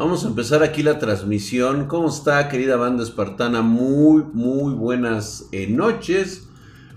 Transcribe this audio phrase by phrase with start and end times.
[0.00, 1.86] Vamos a empezar aquí la transmisión.
[1.86, 3.60] ¿Cómo está, querida banda espartana?
[3.60, 6.48] Muy, muy buenas eh, noches.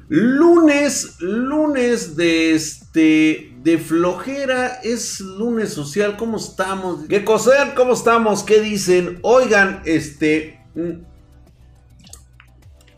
[0.07, 6.15] Lunes, lunes de este, de flojera, es lunes social.
[6.15, 7.01] ¿Cómo estamos?
[7.09, 7.73] ¿Qué coser?
[7.75, 8.41] ¿Cómo estamos?
[8.41, 9.19] ¿Qué dicen?
[9.21, 11.01] Oigan, este, mm,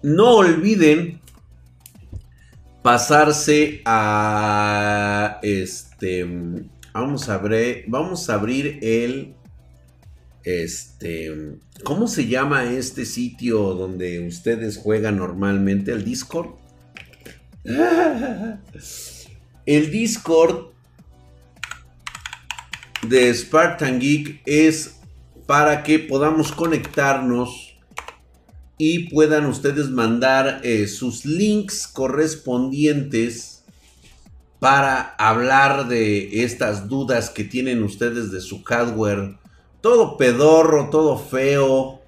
[0.04, 1.20] no olviden
[2.84, 6.62] pasarse a este,
[6.94, 9.35] vamos a abrir, vamos a abrir el
[10.46, 15.92] este, ¿cómo se llama este sitio donde ustedes juegan normalmente?
[15.92, 16.52] ¿El Discord?
[19.66, 20.68] El Discord
[23.08, 24.98] de Spartan Geek es
[25.48, 27.76] para que podamos conectarnos
[28.78, 33.64] y puedan ustedes mandar eh, sus links correspondientes
[34.60, 39.38] para hablar de estas dudas que tienen ustedes de su hardware
[39.86, 42.02] todo pedorro, todo feo,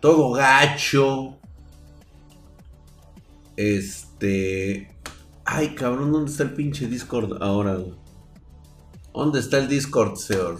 [0.00, 1.36] todo gacho.
[3.56, 4.92] Este.
[5.44, 7.78] Ay, cabrón, ¿dónde está el pinche Discord ahora?
[9.14, 10.58] ¿Dónde está el Discord, señor?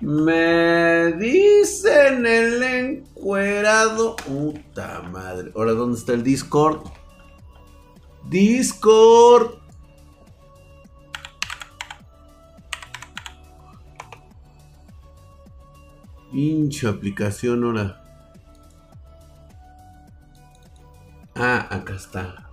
[0.00, 4.16] Me dicen el encuerado.
[4.16, 5.52] Puta madre.
[5.54, 6.86] Ahora, ¿dónde está el Discord?
[8.30, 9.59] Discord.
[16.30, 18.02] Pinche aplicación ahora.
[21.34, 22.50] Ah, acá está.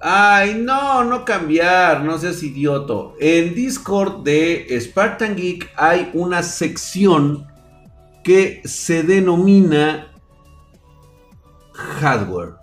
[0.00, 3.16] Ay, no, no cambiar, no seas idioto.
[3.18, 7.46] En Discord de Spartan Geek hay una sección
[8.22, 10.12] que se denomina
[11.72, 12.54] hardware.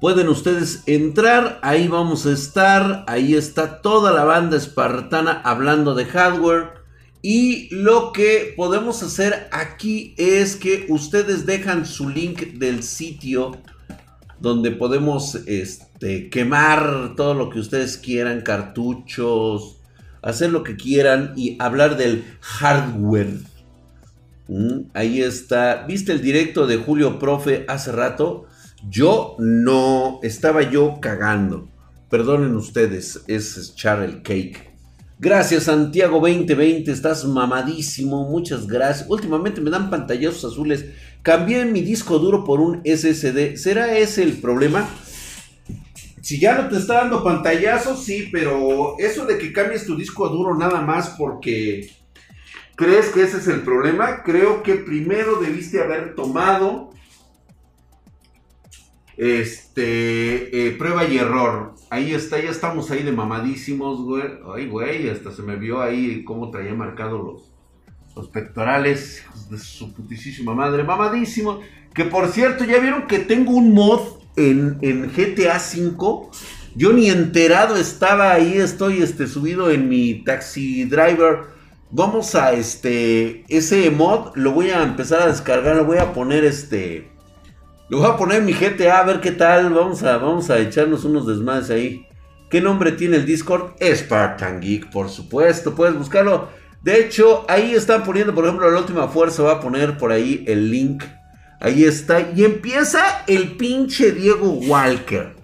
[0.00, 6.04] Pueden ustedes entrar, ahí vamos a estar, ahí está toda la banda espartana hablando de
[6.04, 6.75] hardware.
[7.28, 13.50] Y lo que podemos hacer aquí es que ustedes dejan su link del sitio
[14.38, 19.80] donde podemos este, quemar todo lo que ustedes quieran, cartuchos,
[20.22, 23.40] hacer lo que quieran y hablar del hardware.
[24.46, 25.84] Mm, ahí está.
[25.84, 28.46] ¿Viste el directo de Julio Profe hace rato?
[28.88, 31.68] Yo no, estaba yo cagando.
[32.08, 34.65] Perdonen ustedes, es echar el cake.
[35.18, 39.08] Gracias Santiago 2020, estás mamadísimo, muchas gracias.
[39.08, 40.84] Últimamente me dan pantallazos azules.
[41.22, 43.56] Cambié mi disco duro por un SSD.
[43.56, 44.86] ¿Será ese el problema?
[46.20, 50.28] Si ya no te está dando pantallazos, sí, pero eso de que cambies tu disco
[50.28, 51.90] duro nada más porque
[52.74, 56.90] crees que ese es el problema, creo que primero debiste haber tomado
[59.16, 61.75] este, eh, prueba y error.
[61.88, 64.24] Ahí está, ya estamos ahí de mamadísimos, güey.
[64.54, 67.52] Ay, güey, hasta se me vio ahí cómo traía marcado los,
[68.16, 70.82] los pectorales de su putísima madre.
[70.82, 71.60] Mamadísimo.
[71.94, 74.00] Que por cierto, ya vieron que tengo un mod
[74.34, 76.28] en, en GTA V.
[76.74, 81.44] Yo ni enterado estaba ahí, estoy este, subido en mi taxi driver.
[81.90, 86.44] Vamos a este, ese mod lo voy a empezar a descargar, lo voy a poner
[86.44, 87.15] este
[87.88, 89.72] le voy a poner mi GTA a ver qué tal.
[89.72, 92.06] Vamos a, vamos a echarnos unos desmadres ahí.
[92.50, 93.74] ¿Qué nombre tiene el Discord?
[93.80, 95.74] Spartan Geek, por supuesto.
[95.74, 96.48] Puedes buscarlo.
[96.82, 99.44] De hecho, ahí están poniendo, por ejemplo, la última fuerza.
[99.44, 101.04] Va a poner por ahí el link.
[101.60, 102.32] Ahí está.
[102.34, 105.34] Y empieza el pinche Diego Walker.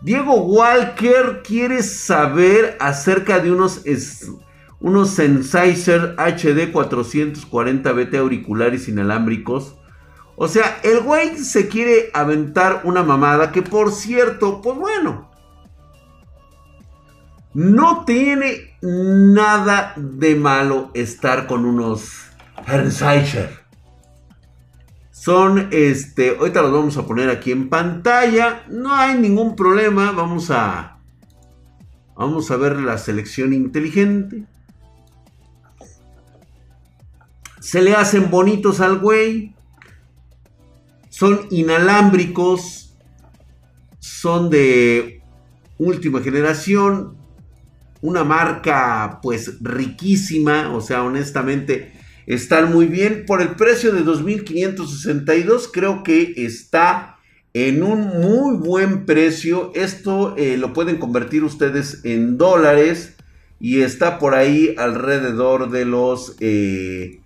[0.00, 3.82] Diego Walker quiere saber acerca de unos,
[4.78, 9.77] unos Sennheiser HD 440 BT auriculares inalámbricos
[10.40, 15.28] o sea, el güey se quiere aventar una mamada que por cierto, pues bueno,
[17.54, 22.28] no tiene nada de malo estar con unos
[22.64, 23.64] Sennheiser.
[25.10, 28.62] Son, este, ahorita los vamos a poner aquí en pantalla.
[28.68, 30.12] No hay ningún problema.
[30.12, 30.98] Vamos a,
[32.16, 34.44] vamos a ver la selección inteligente.
[37.58, 39.57] Se le hacen bonitos al güey
[41.18, 42.96] son inalámbricos,
[43.98, 45.20] son de
[45.76, 47.16] última generación,
[48.02, 51.90] una marca pues riquísima, o sea, honestamente
[52.28, 53.24] están muy bien.
[53.26, 57.16] Por el precio de 2.562 creo que está
[57.52, 59.72] en un muy buen precio.
[59.74, 63.16] Esto eh, lo pueden convertir ustedes en dólares
[63.58, 66.36] y está por ahí alrededor de los...
[66.38, 67.17] Eh,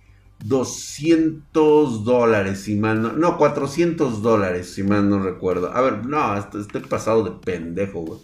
[0.43, 5.73] 200 dólares, si mal no, no, 400 dólares, si mal no recuerdo.
[5.73, 8.19] A ver, no, estoy pasado de pendejo, güey.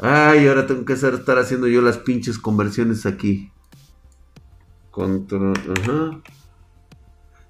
[0.00, 3.50] Ay, ahora tengo que estar haciendo yo las pinches conversiones aquí.
[4.90, 6.20] Control, ajá.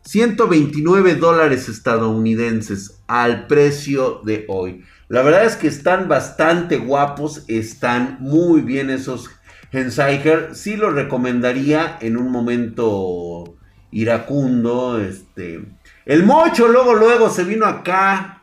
[0.08, 4.82] 129 dólares estadounidenses al precio de hoy.
[5.08, 9.28] La verdad es que están bastante guapos, están muy bien esos
[9.72, 10.54] Henseiger.
[10.54, 13.56] Sí lo recomendaría en un momento
[13.90, 15.00] iracundo.
[15.00, 15.64] Este.
[16.04, 18.42] El mocho luego, luego se vino acá.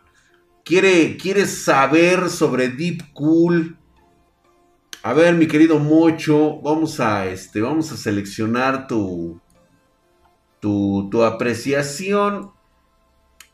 [0.63, 3.77] Quiere, quiere saber sobre Deep Cool.
[5.03, 9.39] A ver, mi querido mocho, vamos a, este, vamos a seleccionar tu,
[10.59, 12.51] tu, apreciación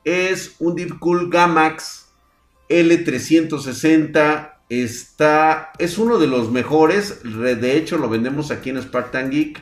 [0.06, 2.14] es un Deep Cool Gamax
[2.70, 4.54] L360.
[4.72, 7.24] Está, es uno de los mejores.
[7.24, 9.62] De hecho, lo vendemos aquí en Spartan Geek.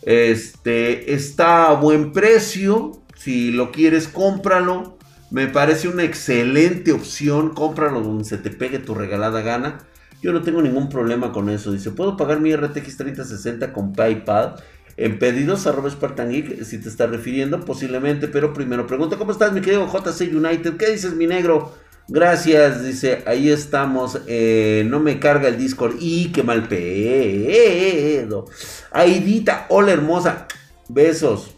[0.00, 3.02] Este está a buen precio.
[3.14, 4.96] Si lo quieres, cómpralo.
[5.30, 7.50] Me parece una excelente opción.
[7.50, 9.86] Cómpralo donde se te pegue tu regalada gana.
[10.22, 11.70] Yo no tengo ningún problema con eso.
[11.70, 14.56] Dice, puedo pagar mi RTX 3060 con PayPal
[14.96, 19.52] en pedidos arroba Spartan Geek, si te estás refiriendo, posiblemente, pero primero pregunta, ¿cómo estás
[19.52, 20.76] mi querido JC United?
[20.76, 21.72] ¿Qué dices mi negro?
[22.12, 28.46] Gracias, dice, ahí estamos, eh, no me carga el Discord, y qué mal pedo.
[28.90, 30.48] Aidita, hola hermosa,
[30.88, 31.54] besos.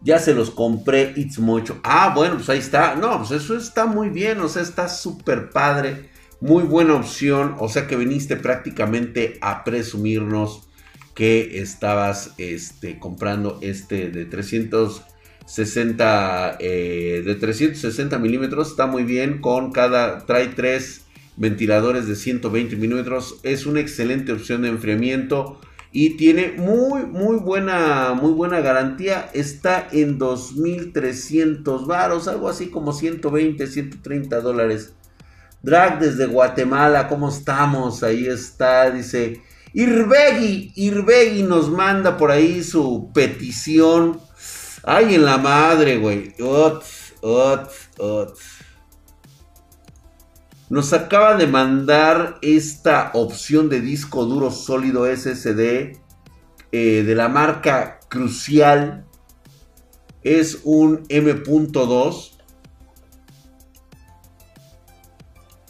[0.00, 1.80] Ya se los compré, it's mucho.
[1.82, 2.94] Ah, bueno, pues ahí está.
[2.94, 6.10] No, pues eso está muy bien, o sea, está súper padre.
[6.40, 10.68] Muy buena opción, o sea que viniste prácticamente a presumirnos
[11.16, 14.24] que estabas este, comprando este de
[15.46, 21.02] 360 eh, de 360 milímetros está muy bien con cada trae tres
[21.36, 25.60] ventiladores de 120 milímetros es una excelente opción de enfriamiento
[25.92, 32.92] y tiene muy muy buena muy buena garantía está en 2300 varos algo así como
[32.92, 34.94] 120 130 dólares
[35.62, 39.42] drag desde Guatemala cómo estamos ahí está dice
[39.78, 44.18] Irbegui, Irbegui nos manda por ahí su petición.
[44.88, 46.32] Ay, en la madre, güey.
[50.70, 55.98] Nos acaba de mandar esta opción de disco duro sólido SSD
[56.70, 59.04] eh, de la marca Crucial.
[60.22, 62.30] Es un M.2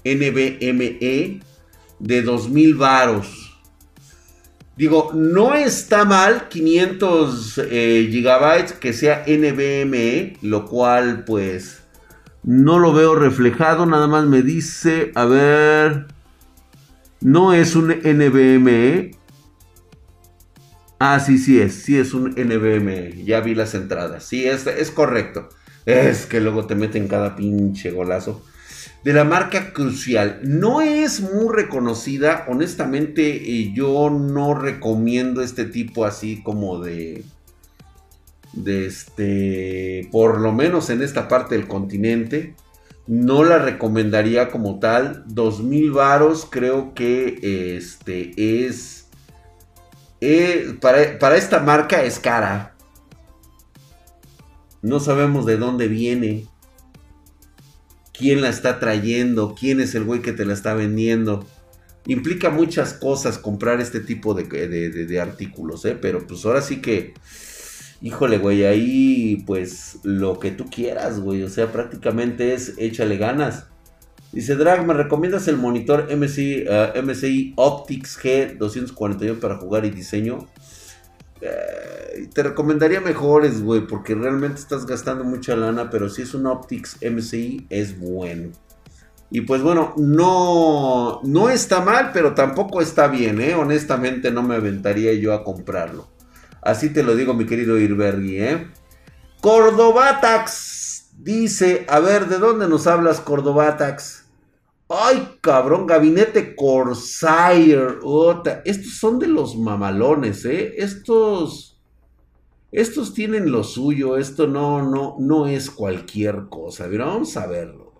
[0.04, 1.40] NVMe
[1.98, 3.45] de 2000 varos.
[4.76, 11.82] Digo, no está mal 500 eh, gigabytes que sea NVMe, lo cual pues
[12.42, 16.06] no lo veo reflejado, nada más me dice, a ver,
[17.22, 19.12] no es un NVMe.
[20.98, 24.90] Ah, sí, sí es, sí es un NVMe, ya vi las entradas, sí, es, es
[24.90, 25.48] correcto.
[25.86, 28.42] Es que luego te meten cada pinche golazo
[29.06, 30.40] de la marca Crucial.
[30.42, 37.22] No es muy reconocida, honestamente eh, yo no recomiendo este tipo así como de...
[38.52, 42.56] De este, por lo menos en esta parte del continente,
[43.06, 45.22] no la recomendaría como tal.
[45.28, 49.06] 2000 varos creo que este es...
[50.20, 52.74] Eh, para, para esta marca es cara.
[54.82, 56.48] No sabemos de dónde viene
[58.16, 61.46] quién la está trayendo, quién es el güey que te la está vendiendo.
[62.06, 65.98] Implica muchas cosas comprar este tipo de, artículos, ¿eh?
[66.00, 67.14] Pero pues ahora sí que,
[68.00, 71.42] híjole, güey, ahí pues lo que tú quieras, güey.
[71.42, 73.66] O sea, prácticamente es échale ganas.
[74.32, 80.46] Dice Drag, ¿me recomiendas el monitor MSI, uh, MSI Optics G241 para jugar y diseño?
[81.40, 86.46] Eh, te recomendaría mejores, güey, porque realmente estás gastando mucha lana, pero si es un
[86.46, 88.52] Optics MCI es bueno.
[89.30, 93.54] Y pues bueno, no, no está mal, pero tampoco está bien, ¿eh?
[93.54, 96.08] Honestamente no me aventaría yo a comprarlo.
[96.62, 98.68] Así te lo digo, mi querido Irbergi, ¿eh?
[99.40, 104.25] Cordobatax dice, a ver, ¿de dónde nos hablas, Cordobatax?
[104.88, 107.98] Ay, cabrón, gabinete Corsair.
[108.64, 110.74] Estos son de los mamalones, ¿eh?
[110.78, 111.80] Estos.
[112.70, 114.16] Estos tienen lo suyo.
[114.16, 116.86] Esto no, no, no es cualquier cosa.
[116.88, 117.94] Pero vamos a verlo.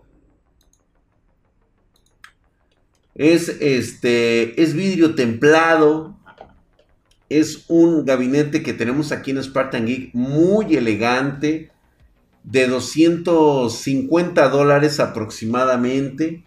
[3.15, 4.61] Es este.
[4.61, 6.15] Es vidrio templado.
[7.27, 10.13] Es un gabinete que tenemos aquí en Spartan Geek.
[10.13, 11.69] Muy elegante.
[12.43, 16.46] De 250 dólares aproximadamente.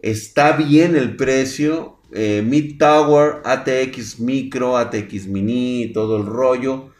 [0.00, 1.98] Está bien el precio.
[2.12, 6.90] Eh, Mid Tower, ATX Micro, ATX Mini, todo el rollo.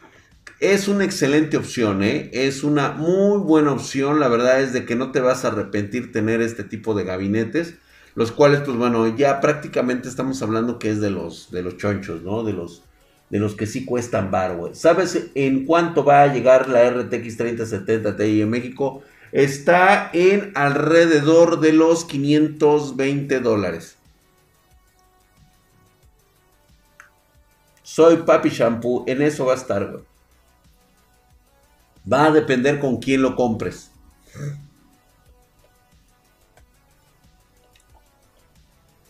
[0.59, 2.31] Es una excelente opción, ¿eh?
[2.33, 4.21] Es una muy buena opción.
[4.21, 7.75] La verdad es de que no te vas a arrepentir tener este tipo de gabinetes.
[8.15, 12.23] Los cuales, pues bueno, ya prácticamente estamos hablando que es de los, de los chonchos,
[12.23, 12.43] ¿no?
[12.45, 12.83] De los,
[13.29, 14.75] de los que sí cuestan bar, güey.
[14.75, 19.03] ¿Sabes en cuánto va a llegar la RTX 3070 Ti en México?
[19.33, 23.97] Está en alrededor de los 520 dólares.
[27.83, 30.01] Soy Papi Shampoo, en eso va a estar.
[32.11, 33.91] Va a depender con quién lo compres.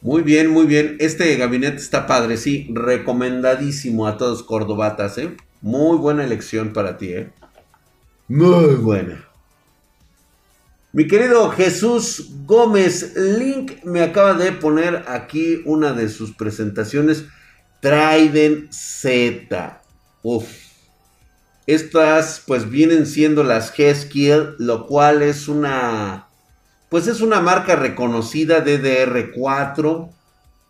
[0.06, 0.96] Muy bien, muy bien.
[1.00, 2.68] Este gabinete está padre, sí.
[2.73, 5.37] Recomendadísimo a todos cordobatas, ¿eh?
[5.62, 7.32] Muy buena elección para ti, ¿eh?
[8.28, 9.25] Muy buena.
[10.96, 17.26] Mi querido Jesús Gómez Link me acaba de poner aquí una de sus presentaciones.
[17.82, 19.82] Trident Z.
[20.22, 20.46] Uf.
[21.66, 26.28] Estas pues vienen siendo las G-Skill, lo cual es una
[26.88, 30.08] pues es una marca reconocida DDR4,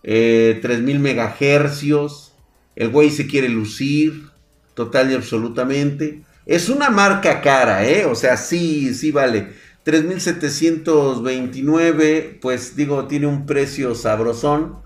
[0.02, 2.33] 3000 MHz.
[2.75, 4.25] El güey se quiere lucir
[4.75, 6.25] total y absolutamente.
[6.47, 8.06] Es una marca cara, ¿eh?
[8.06, 9.65] O sea, sí, sí vale.
[9.87, 14.78] 3729, pues digo, tiene un precio sabrosón.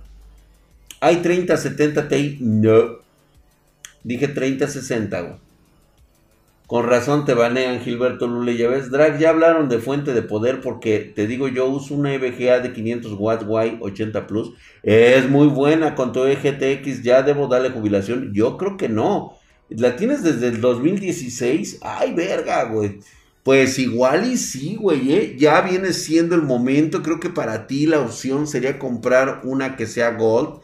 [1.00, 2.98] Hay 3070 Ti, no.
[4.04, 5.36] Dije 3060, güey.
[6.66, 8.58] Con razón te banean, Gilberto Lule.
[8.58, 12.12] Ya ves, Drag, ya hablaron de fuente de poder porque te digo, yo uso una
[12.12, 14.52] EVGA de 500 watts Y 80 Plus.
[14.82, 17.02] Es muy buena con tu EGTX.
[17.02, 18.34] Ya debo darle jubilación.
[18.34, 19.32] Yo creo que no.
[19.70, 21.78] ¿La tienes desde el 2016?
[21.80, 23.00] Ay, verga, güey.
[23.42, 25.36] Pues igual y sí, güey, ¿eh?
[25.38, 27.02] ya viene siendo el momento.
[27.02, 30.60] Creo que para ti la opción sería comprar una que sea Gold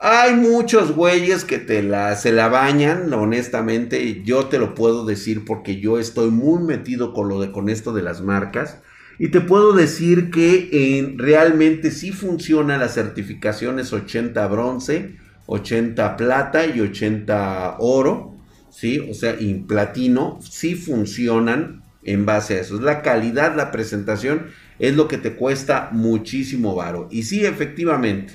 [0.00, 4.22] hay muchos güeyes que te la, se la bañan, honestamente.
[4.22, 7.92] Yo te lo puedo decir porque yo estoy muy metido con, lo de, con esto
[7.92, 8.78] de las marcas.
[9.18, 15.16] Y te puedo decir que realmente sí funciona las certificaciones 80 bronce,
[15.46, 18.36] 80 plata y 80 oro.
[18.70, 19.00] ¿Sí?
[19.10, 20.38] O sea, y platino.
[20.40, 22.76] Sí funcionan en base a eso.
[22.76, 24.46] Es la calidad, la presentación
[24.78, 27.08] es lo que te cuesta muchísimo varo.
[27.10, 28.34] Y sí, efectivamente.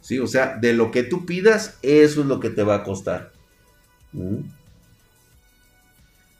[0.00, 0.18] ¿sí?
[0.18, 3.32] O sea, de lo que tú pidas, eso es lo que te va a costar.
[4.12, 4.40] ¿Mm?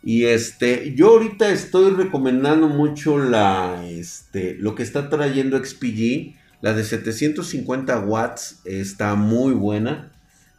[0.02, 6.72] Y este, yo ahorita estoy recomendando mucho la, este, lo que está trayendo XPG, la
[6.72, 10.12] de 750 watts, está muy buena.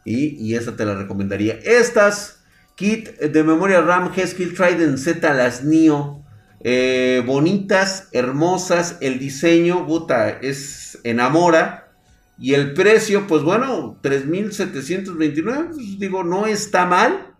[0.04, 1.54] Y, y esa te la recomendaría.
[1.64, 2.41] Estas,
[2.74, 6.22] kit de memoria RAM G-Skill Trident Z, las NIO.
[6.64, 11.92] Eh, bonitas, hermosas, el diseño, puta, es enamora.
[12.38, 17.34] Y el precio, pues bueno, 3.729, pues digo, no está mal.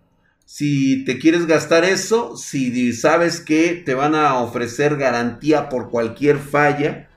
[0.45, 6.37] Si te quieres gastar eso, si sabes que te van a ofrecer garantía por cualquier
[6.37, 7.09] falla,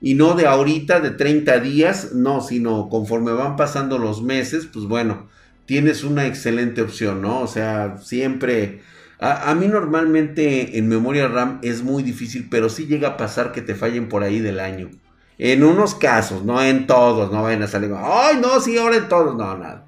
[0.00, 4.86] y no de ahorita, de 30 días, no, sino conforme van pasando los meses, pues
[4.86, 5.28] bueno,
[5.66, 7.40] tienes una excelente opción, ¿no?
[7.40, 8.80] O sea, siempre...
[9.18, 13.62] A, mí normalmente en memoria RAM es muy difícil, pero sí llega a pasar que
[13.62, 14.90] te fallen por ahí del año.
[15.38, 19.08] En unos casos, no en todos, no vayan a salir, ay, no, sí, ahora en
[19.08, 19.86] todos, no, nada.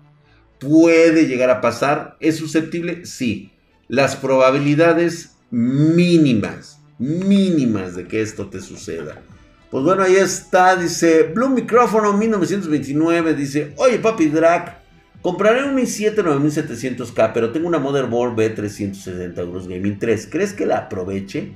[0.59, 3.05] Puede llegar a pasar, ¿es susceptible?
[3.05, 3.53] Sí.
[3.87, 9.23] Las probabilidades mínimas, mínimas de que esto te suceda.
[9.71, 14.79] Pues bueno, ahí está, dice Blue Micrófono 1929, dice, oye papi Drac,
[15.23, 20.79] compraré un i7 9700K, pero tengo una Motherboard B360 Euros Gaming 3, ¿crees que la
[20.79, 21.55] aproveche?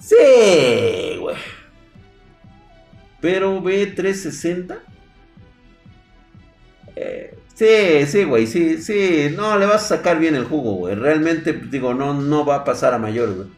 [0.00, 1.36] Sí, güey.
[3.20, 4.78] Pero B360.
[6.96, 9.32] Eh, sí, sí, güey, sí, sí.
[9.34, 10.94] No, le vas a sacar bien el jugo, güey.
[10.94, 13.48] Realmente, digo, no, no va a pasar a mayor, güey.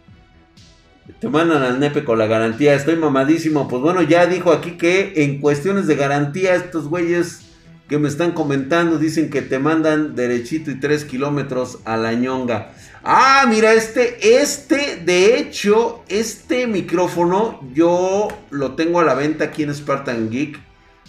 [1.19, 2.75] Te mandan al nepe con la garantía.
[2.75, 3.67] Estoy mamadísimo.
[3.67, 7.46] Pues bueno, ya dijo aquí que en cuestiones de garantía, estos güeyes
[7.89, 12.73] que me están comentando dicen que te mandan derechito y 3 kilómetros a la ñonga.
[13.05, 19.63] Ah, mira, este, este, de hecho, este micrófono yo lo tengo a la venta aquí
[19.63, 20.59] en Spartan Geek.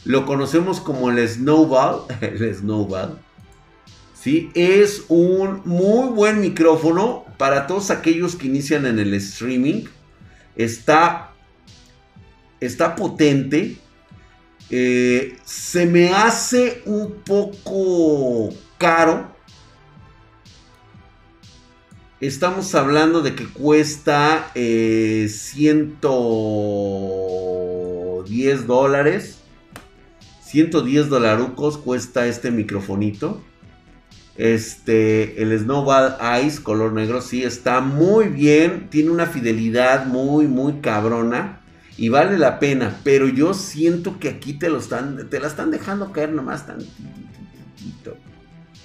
[0.06, 2.02] Lo conocemos como el Snowball.
[2.22, 3.20] El Snowball.
[4.14, 9.86] Sí, es un muy buen micrófono para todos aquellos que inician en el streaming.
[10.56, 11.34] Está,
[12.60, 13.78] está potente.
[14.70, 19.38] Eh, se me hace un poco caro
[22.20, 24.56] Estamos hablando de que cuesta 110
[28.26, 29.38] eh, dólares.
[30.42, 33.40] 110 dolarucos cuesta este microfonito.
[34.36, 38.88] Este, el Snowball Ice color negro, sí, está muy bien.
[38.90, 41.57] Tiene una fidelidad muy, muy cabrona.
[41.98, 45.72] Y vale la pena, pero yo siento que aquí te lo están, te la están
[45.72, 46.78] dejando caer nomás tan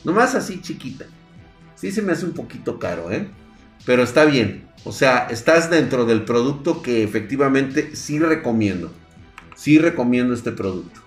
[0.05, 1.05] nomás así chiquita.
[1.77, 3.29] Sí se me hace un poquito caro, ¿eh?
[3.85, 4.65] Pero está bien.
[4.85, 8.93] O sea, estás dentro del producto que efectivamente sí recomiendo.
[9.57, 11.01] Sí recomiendo este producto.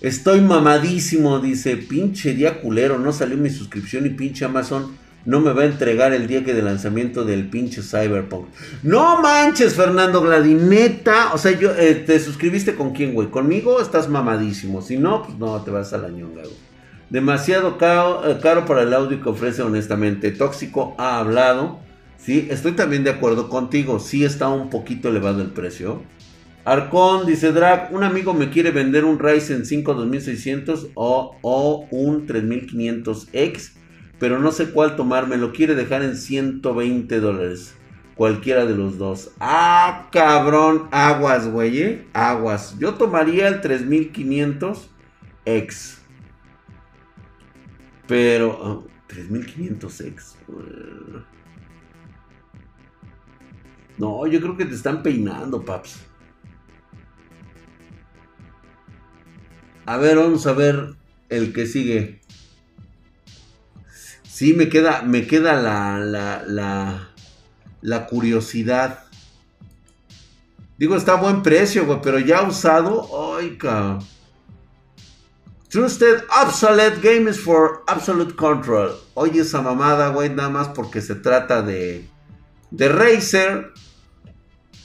[0.00, 5.52] Estoy mamadísimo, dice, pinche día culero, no salió mi suscripción y pinche Amazon no me
[5.52, 8.48] va a entregar el día que de lanzamiento del pinche Cyberpunk.
[8.82, 11.32] No manches, Fernando Gladineta.
[11.32, 13.28] O sea, yo, eh, ¿te suscribiste con quién, güey?
[13.28, 14.82] Conmigo estás mamadísimo.
[14.82, 16.72] Si no, pues no, te vas a la ñonga, güey.
[17.10, 20.30] Demasiado caro, eh, caro para el audio que ofrece, honestamente.
[20.32, 21.78] Tóxico ha hablado.
[22.16, 24.00] Sí, estoy también de acuerdo contigo.
[24.00, 26.02] Sí está un poquito elevado el precio.
[26.64, 32.26] Arcón dice Drag, un amigo me quiere vender un Ryzen 5 2600 o, o un
[32.26, 33.81] 3500X
[34.22, 37.74] pero no sé cuál tomar, me lo quiere dejar en 120 dólares.
[38.14, 39.32] Cualquiera de los dos.
[39.40, 42.06] Ah, cabrón, aguas, güey, ¿eh?
[42.12, 42.78] aguas.
[42.78, 44.90] Yo tomaría el 3500
[45.44, 45.98] X.
[48.06, 50.36] Pero, 3500 X.
[53.98, 55.98] No, yo creo que te están peinando, paps.
[59.84, 60.94] A ver, vamos a ver
[61.28, 62.21] el que sigue.
[64.42, 67.08] Sí, me queda, me queda la, la,
[67.80, 69.04] la, curiosidad.
[70.76, 74.04] Digo, está a buen precio, pero ya usado, ay, cabrón.
[75.68, 78.90] Trusted Obsolete Games for Absolute Control.
[79.14, 82.08] Oye, esa mamada, güey, nada más porque se trata de.
[82.72, 83.72] de Razer.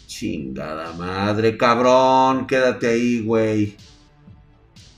[0.06, 2.46] Chingada madre, cabrón.
[2.46, 3.76] Quédate ahí, güey.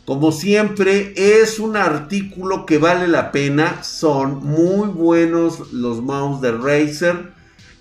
[0.09, 3.83] Como siempre, es un artículo que vale la pena.
[3.83, 7.33] Son muy buenos los mouse de Razer.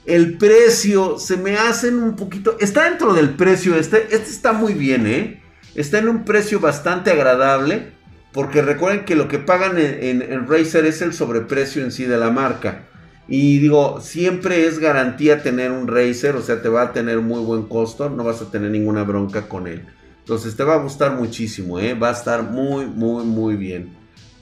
[0.05, 2.59] El precio se me hacen un poquito.
[2.61, 4.15] Está dentro del precio este.
[4.15, 5.43] Este está muy bien, ¿eh?
[5.75, 7.93] Está en un precio bastante agradable.
[8.35, 12.19] Porque recuerden que lo que pagan en, en Razer es el sobreprecio en sí de
[12.19, 12.85] la marca.
[13.27, 16.37] Y digo, siempre es garantía tener un Razer.
[16.37, 18.11] O sea, te va a tener muy buen costo.
[18.11, 19.87] No vas a tener ninguna bronca con él.
[20.29, 21.95] Entonces te va a gustar muchísimo, ¿eh?
[21.95, 23.97] Va a estar muy, muy, muy bien.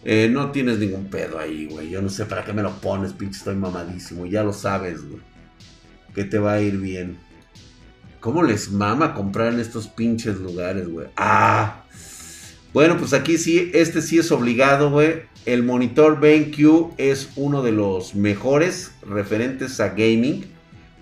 [0.04, 1.90] Eh, no tienes ningún pedo ahí, güey.
[1.90, 3.38] Yo no sé para qué me lo pones, pinche.
[3.38, 4.26] Estoy mamadísimo.
[4.26, 5.22] Ya lo sabes, güey.
[6.12, 7.18] Que te va a ir bien.
[8.18, 11.06] ¿Cómo les mama comprar en estos pinches lugares, güey?
[11.16, 11.84] Ah.
[12.72, 15.22] Bueno, pues aquí sí, este sí es obligado, güey.
[15.44, 20.46] El monitor BenQ es uno de los mejores referentes a gaming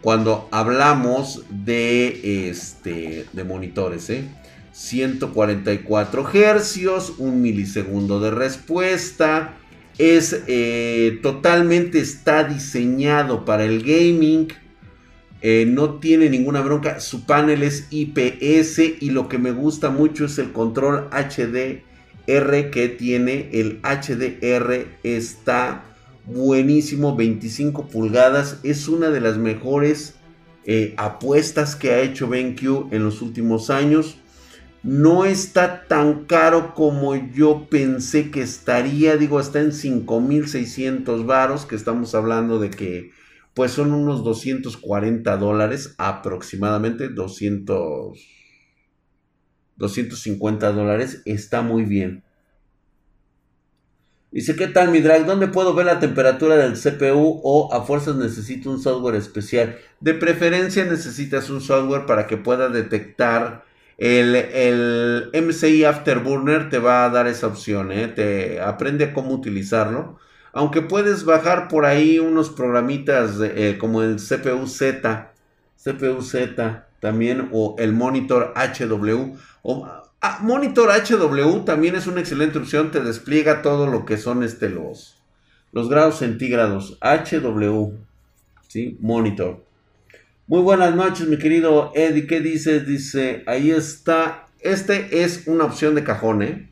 [0.03, 4.29] cuando hablamos de este de monitores, ¿eh?
[4.75, 9.55] 144 hercios, un milisegundo de respuesta.
[9.99, 14.49] Es eh, totalmente está diseñado para el gaming.
[15.43, 16.99] Eh, no tiene ninguna bronca.
[16.99, 22.89] Su panel es IPS y lo que me gusta mucho es el control HDR que
[22.99, 23.51] tiene.
[23.53, 25.85] El HDR está
[26.27, 28.59] buenísimo, 25 pulgadas.
[28.65, 30.17] Es una de las mejores
[30.65, 34.19] eh, apuestas que ha hecho BenQ en los últimos años
[34.85, 39.17] no está tan caro como yo pensé que estaría.
[39.17, 43.11] Digo, está en 5600 varos, que estamos hablando de que
[43.55, 48.19] pues son unos 240 dólares aproximadamente, 200,
[49.77, 51.23] 250 dólares.
[51.25, 52.23] Está muy bien.
[54.33, 55.25] Dice, ¿qué tal mi drag?
[55.25, 59.77] ¿Dónde puedo ver la temperatura del CPU o a fuerzas necesito un software especial?
[60.01, 63.65] De preferencia necesitas un software para que pueda detectar
[63.99, 68.09] el, el, MCI Afterburner te va a dar esa opción, ¿eh?
[68.09, 70.19] te aprende cómo utilizarlo.
[70.53, 75.33] Aunque puedes bajar por ahí unos programitas eh, como el CPU Z,
[75.83, 79.37] CPU Z también, o el Monitor HW.
[79.63, 79.87] O,
[80.21, 84.71] ah, Monitor HW también es una excelente opción, te despliega todo lo que son este,
[84.71, 85.21] los,
[85.73, 86.99] los grados centígrados.
[87.01, 87.93] HW,
[88.69, 88.97] ¿sí?
[89.01, 89.64] Monitor.
[90.47, 92.27] Muy buenas noches, mi querido Eddie.
[92.27, 92.87] ¿Qué dices?
[92.87, 94.47] Dice, ahí está.
[94.61, 96.71] Este es una opción de cajón, ¿eh?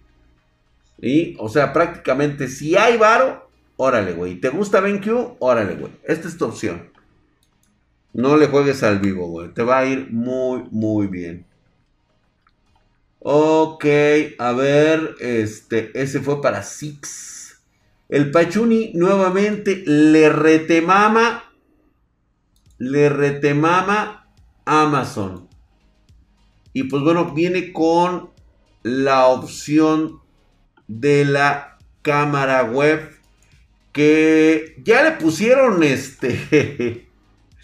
[1.01, 4.35] Y, o sea, prácticamente, si hay varo, órale, güey.
[4.35, 5.37] ¿Te gusta BenQ?
[5.39, 5.91] Órale, güey.
[6.05, 6.91] Esta es tu opción.
[8.13, 9.49] No le juegues al vivo, güey.
[9.55, 11.47] Te va a ir muy, muy bien.
[13.21, 13.87] Ok,
[14.39, 17.59] a ver, este, ese fue para Six.
[18.11, 21.52] El Pachuni nuevamente le retemama
[22.83, 24.27] le retemama
[24.65, 25.49] Amazon.
[26.73, 28.31] Y pues bueno, viene con
[28.83, 30.21] la opción
[30.89, 33.09] de la cámara web
[33.93, 37.07] que ya le pusieron este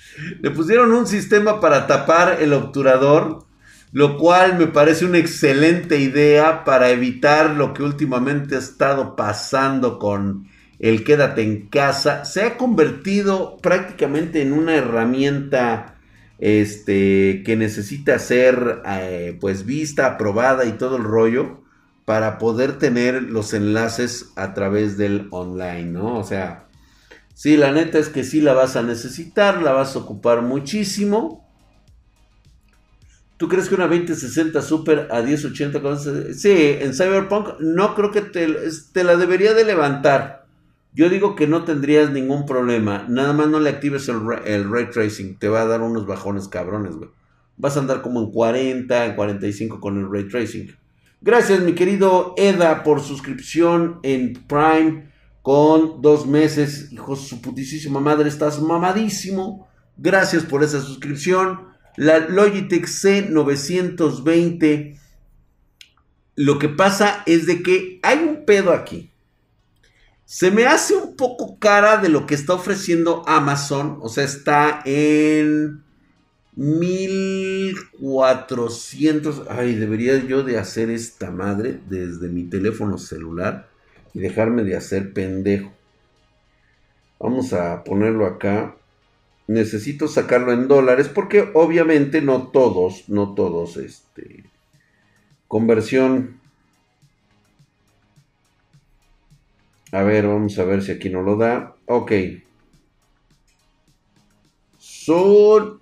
[0.40, 3.44] Le pusieron un sistema para tapar el obturador,
[3.90, 9.98] lo cual me parece una excelente idea para evitar lo que últimamente ha estado pasando
[9.98, 10.47] con
[10.78, 12.24] el quédate en casa.
[12.24, 15.96] Se ha convertido prácticamente en una herramienta
[16.38, 21.62] este, que necesita ser eh, pues vista, aprobada y todo el rollo
[22.04, 26.16] para poder tener los enlaces a través del online, ¿no?
[26.18, 26.68] O sea,
[27.34, 31.46] sí, la neta es que sí la vas a necesitar, la vas a ocupar muchísimo.
[33.36, 35.80] ¿Tú crees que una 2060 Super a 1080?
[36.32, 38.48] Sí, en Cyberpunk no creo que te,
[38.92, 40.37] te la debería de levantar.
[40.98, 43.06] Yo digo que no tendrías ningún problema.
[43.08, 45.38] Nada más no le actives el, ray tracing.
[45.38, 47.08] Te va a dar unos bajones cabrones, güey.
[47.56, 50.74] Vas a andar como en 40, en 45 con el ray tracing.
[51.20, 55.08] Gracias, mi querido Eda, por suscripción en Prime
[55.40, 56.90] con dos meses.
[56.90, 59.68] Hijo de su putísima madre, estás mamadísimo.
[59.98, 61.60] Gracias por esa suscripción.
[61.94, 64.98] La Logitech C920.
[66.34, 69.12] Lo que pasa es de que hay un pedo aquí.
[70.30, 73.96] Se me hace un poco cara de lo que está ofreciendo Amazon.
[74.02, 75.82] O sea, está en
[76.54, 79.44] 1400.
[79.48, 83.70] Ay, debería yo de hacer esta madre desde mi teléfono celular
[84.12, 85.72] y dejarme de hacer pendejo.
[87.18, 88.76] Vamos a ponerlo acá.
[89.46, 94.44] Necesito sacarlo en dólares porque obviamente no todos, no todos, este,
[95.46, 96.37] conversión
[99.92, 101.76] A ver, vamos a ver si aquí no lo da.
[101.86, 102.12] Ok.
[104.78, 105.80] Son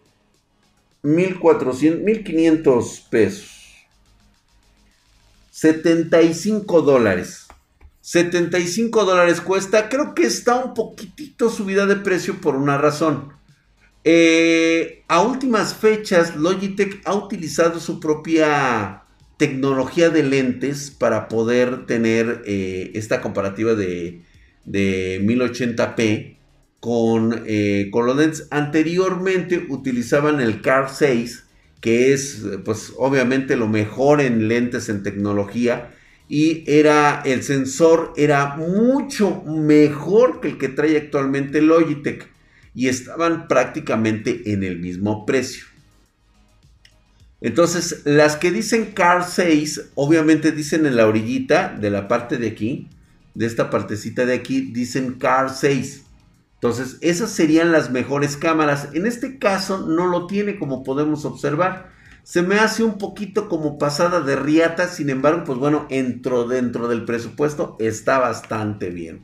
[1.02, 3.86] 1400, 1500 pesos.
[5.50, 7.46] 75 dólares.
[8.02, 9.88] 75 dólares cuesta.
[9.88, 13.32] Creo que está un poquitito subida de precio por una razón.
[14.04, 19.02] Eh, a últimas fechas, Logitech ha utilizado su propia
[19.36, 24.22] tecnología de lentes para poder tener eh, esta comparativa de,
[24.66, 26.36] 1080p
[26.80, 28.48] con, eh, los lentes.
[28.50, 31.44] Anteriormente utilizaban el CAR 6,
[31.80, 35.92] que es pues obviamente lo mejor en lentes en tecnología.
[36.28, 42.28] Y era el sensor era mucho mejor que el que trae actualmente Logitech.
[42.74, 45.64] Y estaban prácticamente en el mismo precio.
[47.40, 52.48] Entonces, las que dicen CAR 6, obviamente dicen en la orillita de la parte de
[52.48, 52.88] aquí,
[53.34, 56.04] de esta partecita de aquí, dicen CAR 6.
[56.54, 58.88] Entonces, esas serían las mejores cámaras.
[58.94, 61.90] En este caso, no lo tiene como podemos observar.
[62.22, 66.88] Se me hace un poquito como pasada de riata, sin embargo, pues bueno, entro dentro
[66.88, 69.22] del presupuesto, está bastante bien.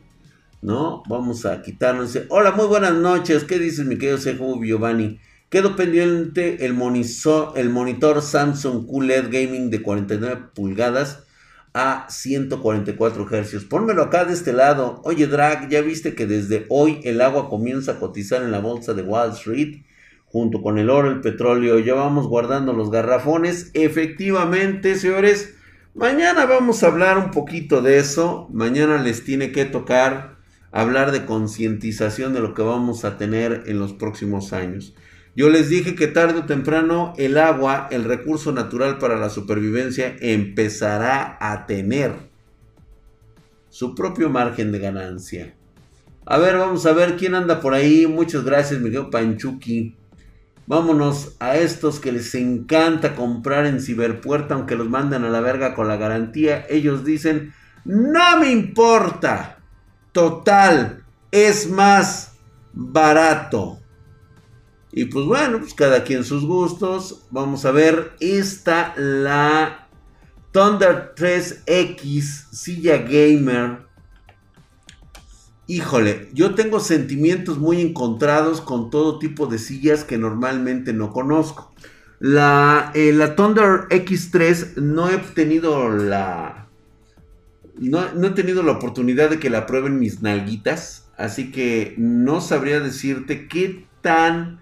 [0.61, 1.03] ¿No?
[1.09, 2.16] Vamos a quitarnos.
[2.29, 3.42] Hola, muy buenas noches.
[3.44, 5.18] ¿Qué dices, mi querido Sejo Giovanni?
[5.52, 11.24] Quedó pendiente el monitor, el monitor Samsung QLED Gaming de 49 pulgadas
[11.74, 13.66] a 144 Hz.
[13.66, 15.02] Pónmelo acá de este lado.
[15.04, 18.94] Oye, Drag, ¿ya viste que desde hoy el agua comienza a cotizar en la bolsa
[18.94, 19.82] de Wall Street?
[20.24, 23.70] Junto con el oro, el petróleo, ya vamos guardando los garrafones.
[23.74, 25.54] Efectivamente, señores,
[25.94, 28.48] mañana vamos a hablar un poquito de eso.
[28.54, 30.38] Mañana les tiene que tocar
[30.70, 34.94] hablar de concientización de lo que vamos a tener en los próximos años.
[35.35, 40.14] Yo les dije que tarde o temprano el agua, el recurso natural para la supervivencia,
[40.21, 42.12] empezará a tener
[43.71, 45.55] su propio margen de ganancia.
[46.27, 48.07] A ver, vamos a ver quién anda por ahí.
[48.07, 49.97] Muchas gracias, Miguel Panchuki.
[50.66, 55.75] Vámonos a estos que les encanta comprar en Ciberpuerta, aunque los manden a la verga
[55.75, 56.64] con la garantía.
[56.68, 57.53] Ellos dicen,
[57.85, 59.59] no me importa.
[60.12, 62.35] Total, es más
[62.73, 63.82] barato.
[64.92, 67.26] Y pues bueno, pues cada quien sus gustos.
[67.31, 69.88] Vamos a ver esta, la
[70.52, 73.87] Thunder 3X silla gamer.
[75.66, 81.72] Híjole, yo tengo sentimientos muy encontrados con todo tipo de sillas que normalmente no conozco.
[82.18, 86.68] La, eh, la Thunder X3 no he tenido la...
[87.78, 91.09] No, no he tenido la oportunidad de que la prueben mis nalguitas.
[91.16, 94.62] Así que no sabría decirte qué tan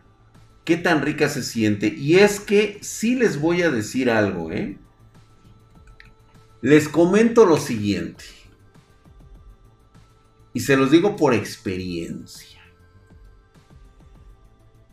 [0.70, 1.88] qué tan rica se siente.
[1.88, 4.78] Y es que sí les voy a decir algo, ¿eh?
[6.62, 8.22] Les comento lo siguiente.
[10.54, 12.60] Y se los digo por experiencia.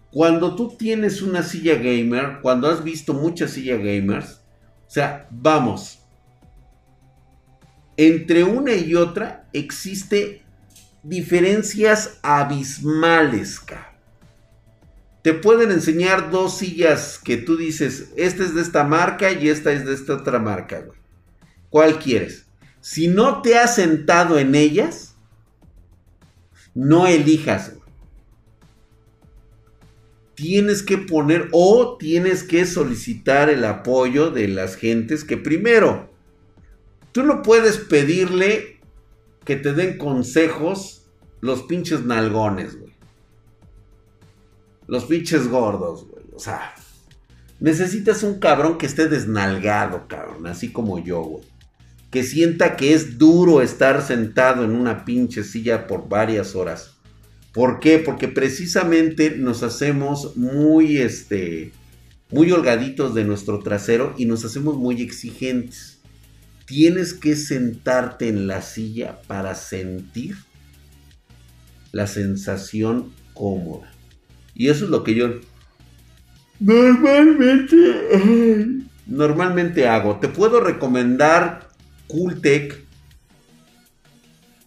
[0.10, 4.42] Cuando tú tienes una silla gamer, cuando has visto muchas sillas gamers,
[4.88, 6.00] o sea, vamos,
[7.98, 10.44] entre una y otra existe
[11.04, 13.60] diferencias abismales,
[15.28, 19.74] te pueden enseñar dos sillas que tú dices, esta es de esta marca y esta
[19.74, 20.98] es de esta otra marca, güey.
[21.70, 22.46] ¿Cuál quieres?
[22.80, 25.18] Si no te has sentado en ellas,
[26.74, 27.74] no elijas.
[27.76, 27.92] Güey.
[30.34, 36.10] Tienes que poner o tienes que solicitar el apoyo de las gentes que primero,
[37.12, 38.80] tú no puedes pedirle
[39.44, 41.06] que te den consejos
[41.42, 42.87] los pinches nalgones, güey.
[44.88, 46.24] Los pinches gordos, güey.
[46.34, 46.74] O sea,
[47.60, 50.48] necesitas un cabrón que esté desnalgado, cabrón.
[50.48, 51.44] Así como yo, güey.
[52.10, 56.94] Que sienta que es duro estar sentado en una pinche silla por varias horas.
[57.52, 58.00] ¿Por qué?
[58.00, 61.72] Porque precisamente nos hacemos muy, este,
[62.30, 66.00] muy holgaditos de nuestro trasero y nos hacemos muy exigentes.
[66.66, 70.38] Tienes que sentarte en la silla para sentir
[71.92, 73.92] la sensación cómoda.
[74.58, 75.30] Y eso es lo que yo
[76.60, 77.76] normalmente,
[79.06, 80.18] normalmente hago.
[80.18, 81.70] Te puedo recomendar
[82.08, 82.84] Cooltech.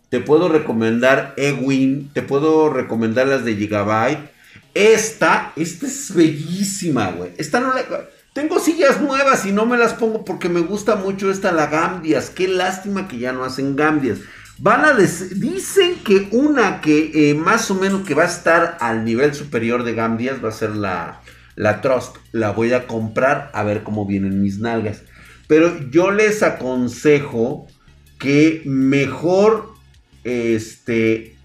[0.09, 2.09] Te puedo recomendar Ewin.
[2.13, 4.31] Te puedo recomendar las de Gigabyte.
[4.75, 7.33] Esta, esta es bellísima, güey.
[7.37, 7.85] Esta no la...
[8.33, 12.31] Tengo sillas nuevas y no me las pongo porque me gusta mucho esta, la Gambias.
[12.31, 14.21] Qué lástima que ya no hacen Gambias.
[14.63, 19.07] Van a dicen que una que eh, más o menos que va a estar al
[19.07, 21.23] nivel superior de Gambias va a ser la,
[21.57, 22.17] la Trust.
[22.33, 25.03] La voy a comprar a ver cómo vienen mis nalgas.
[25.49, 27.69] Pero yo les aconsejo
[28.19, 29.71] que mejor
[30.25, 31.39] este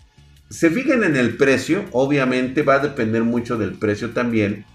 [0.49, 1.85] se fijen en el precio.
[1.93, 4.65] Obviamente va a depender mucho del precio también.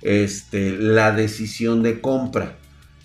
[0.00, 2.56] Este, la decisión de compra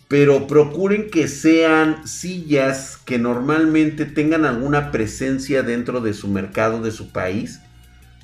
[0.07, 6.91] pero procuren que sean sillas que normalmente tengan alguna presencia dentro de su mercado, de
[6.91, 7.59] su país,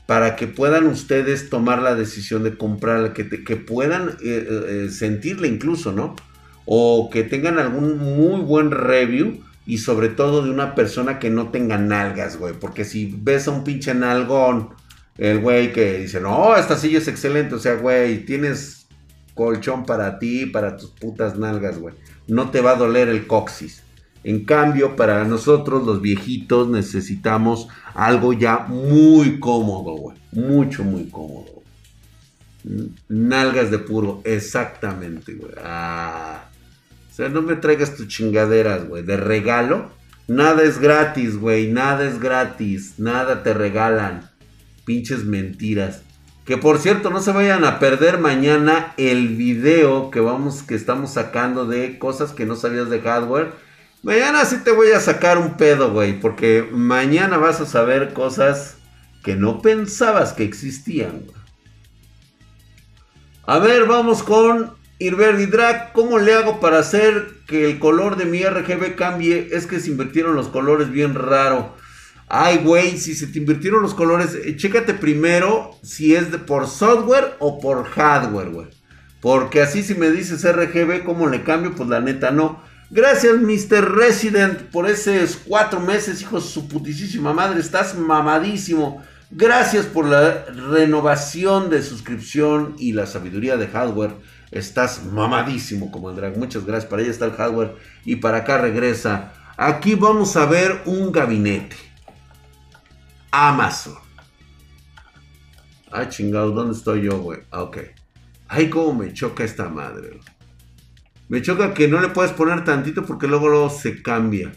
[0.06, 4.90] para que puedan ustedes tomar la decisión de comprarla, que, que puedan eh, eh, eh,
[4.92, 6.16] sentirla incluso, ¿no?
[6.66, 11.50] O que tengan algún muy buen review y sobre todo de una persona que no
[11.52, 14.70] tenga nalgas, güey, porque si ves a un pinche nalgón,
[15.18, 18.83] el güey que dice, no, esta silla es excelente, o sea, güey, tienes
[19.34, 21.96] colchón para ti, para tus putas nalgas, güey.
[22.28, 23.84] No te va a doler el coxis.
[24.24, 30.18] En cambio, para nosotros los viejitos necesitamos algo ya muy cómodo, güey.
[30.32, 31.62] Mucho, muy cómodo.
[33.10, 35.52] Nalgas de puro, exactamente, güey.
[35.62, 36.46] Ah.
[37.12, 39.04] O sea, no me traigas tus chingaderas, güey.
[39.04, 39.92] De regalo.
[40.28, 41.72] Nada es gratis, güey.
[41.72, 42.96] Nada es gratis.
[42.98, 44.30] Nada te regalan.
[44.86, 46.02] Pinches mentiras.
[46.46, 51.14] Que por cierto, no se vayan a perder mañana el video que vamos, que estamos
[51.14, 53.54] sacando de cosas que no sabías de hardware.
[54.02, 58.76] Mañana sí te voy a sacar un pedo, güey, porque mañana vas a saber cosas
[59.24, 61.24] que no pensabas que existían.
[63.46, 65.94] A ver, vamos con Irverdi Drag.
[65.94, 69.48] ¿Cómo le hago para hacer que el color de mi RGB cambie?
[69.52, 71.74] Es que se invirtieron los colores bien raro.
[72.36, 77.36] Ay, güey, si se te invirtieron los colores, eh, chécate primero si es por software
[77.38, 78.68] o por hardware, güey.
[79.22, 81.76] Porque así si me dices RGB, ¿cómo le cambio?
[81.76, 82.60] Pues la neta no.
[82.90, 83.88] Gracias, Mr.
[83.96, 87.60] Resident, por esos cuatro meses, hijo de su putísima madre.
[87.60, 89.04] Estás mamadísimo.
[89.30, 94.16] Gracias por la renovación de suscripción y la sabiduría de hardware.
[94.50, 96.36] Estás mamadísimo, como drag.
[96.40, 96.90] Muchas gracias.
[96.90, 99.34] Para allá está el hardware y para acá regresa.
[99.56, 101.93] Aquí vamos a ver un gabinete.
[103.36, 103.96] Amazon.
[105.92, 107.40] Ay, chingado, ¿dónde estoy yo, güey?
[107.50, 107.78] Ah, ok.
[108.48, 110.20] Ay, cómo me choca esta madre.
[111.30, 114.54] Me choca que no le puedes poner tantito porque luego, luego se cambia.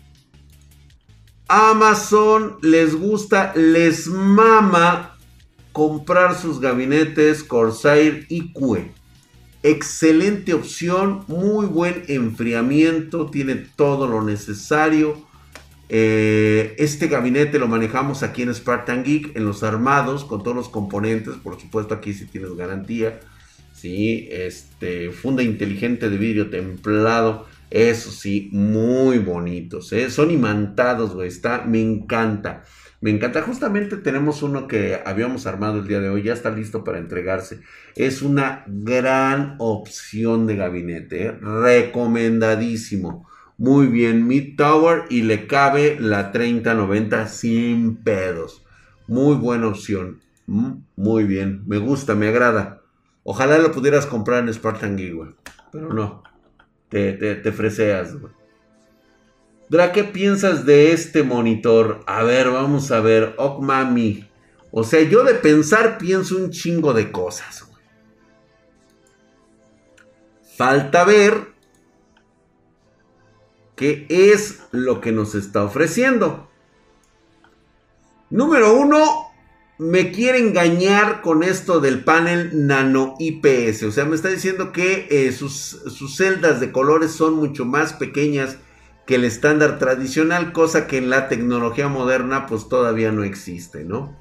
[1.48, 5.16] Amazon les gusta, les mama
[5.72, 8.92] comprar sus gabinetes Corsair IQ.
[9.62, 15.25] Excelente opción, muy buen enfriamiento, tiene todo lo necesario
[15.88, 20.68] eh, este gabinete lo manejamos aquí en Spartan Geek, en los armados, con todos los
[20.68, 21.35] componentes.
[21.37, 23.20] Por supuesto, aquí sí tienes garantía.
[23.72, 27.46] Sí, este, funda inteligente de vidrio templado.
[27.70, 29.92] Eso sí, muy bonitos.
[29.92, 30.11] ¿eh?
[30.11, 31.29] Son imantados, güey.
[31.29, 32.64] Está, me encanta.
[33.01, 33.42] Me encanta.
[33.42, 36.22] Justamente tenemos uno que habíamos armado el día de hoy.
[36.22, 37.61] Ya está listo para entregarse.
[37.94, 41.27] Es una gran opción de gabinete.
[41.27, 41.33] ¿eh?
[41.33, 43.29] Recomendadísimo.
[43.59, 48.64] Muy bien, Mid Tower y le cabe la 3090 sin pedos.
[49.07, 50.21] Muy buena opción.
[50.47, 52.83] Mm, muy bien, me gusta, me agrada.
[53.23, 55.35] Ojalá lo pudieras comprar en Spartan Geek,
[55.73, 56.23] Pero no,
[56.88, 58.33] te, te, freseas, güey.
[59.69, 62.05] Dra, ¿qué piensas de este monitor?
[62.07, 63.35] A ver, vamos a ver.
[63.37, 64.29] Okmami.
[64.71, 67.66] O sea, yo de pensar pienso un chingo de cosas.
[70.57, 71.56] Falta ver
[73.76, 76.48] qué es lo que nos está ofreciendo.
[78.30, 79.26] Número uno,
[79.78, 83.84] me quiere engañar con esto del panel nano IPS.
[83.84, 87.92] O sea, me está diciendo que eh, sus, sus, celdas de colores son mucho más
[87.92, 88.56] pequeñas
[89.06, 94.16] que el estándar tradicional, cosa que en la tecnología moderna pues todavía no existe, ¿no?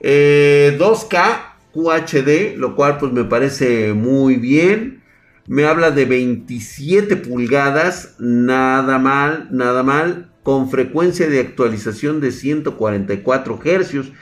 [0.00, 1.38] 2K eh,
[1.72, 5.03] QHD, lo cual pues me parece muy bien.
[5.46, 13.60] Me habla de 27 pulgadas, nada mal, nada mal, con frecuencia de actualización de 144
[13.62, 14.12] Hz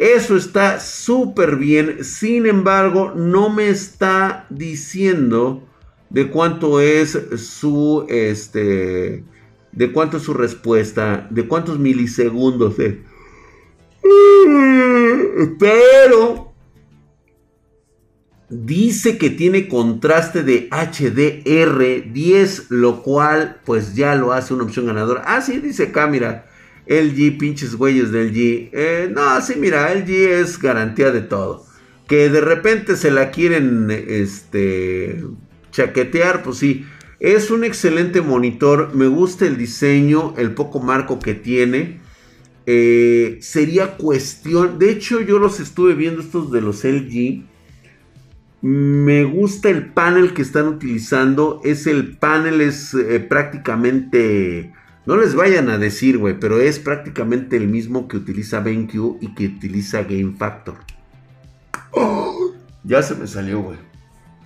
[0.00, 2.02] eso está súper bien.
[2.04, 5.68] Sin embargo, no me está diciendo
[6.08, 9.24] de cuánto es su este
[9.72, 12.94] de cuánto es su respuesta, de cuántos milisegundos es.
[15.58, 16.49] Pero
[18.50, 25.22] dice que tiene contraste de HDR10, lo cual pues ya lo hace una opción ganadora.
[25.24, 26.46] Ah, sí, dice acá, mira,
[26.86, 28.68] LG, pinches güeyes del G.
[28.72, 31.64] Eh, no, sí, mira, LG es garantía de todo.
[32.08, 35.22] Que de repente se la quieren este,
[35.70, 36.84] chaquetear, pues sí.
[37.20, 38.94] Es un excelente monitor.
[38.96, 42.00] Me gusta el diseño, el poco marco que tiene.
[42.66, 44.80] Eh, sería cuestión.
[44.80, 47.49] De hecho, yo los estuve viendo estos de los LG.
[48.62, 51.60] Me gusta el panel que están utilizando.
[51.64, 54.72] Es el panel, es eh, prácticamente
[55.06, 59.34] no les vayan a decir, güey, pero es prácticamente el mismo que utiliza BenQ y
[59.34, 60.76] que utiliza Game Factor.
[62.84, 63.78] Ya se me salió, güey.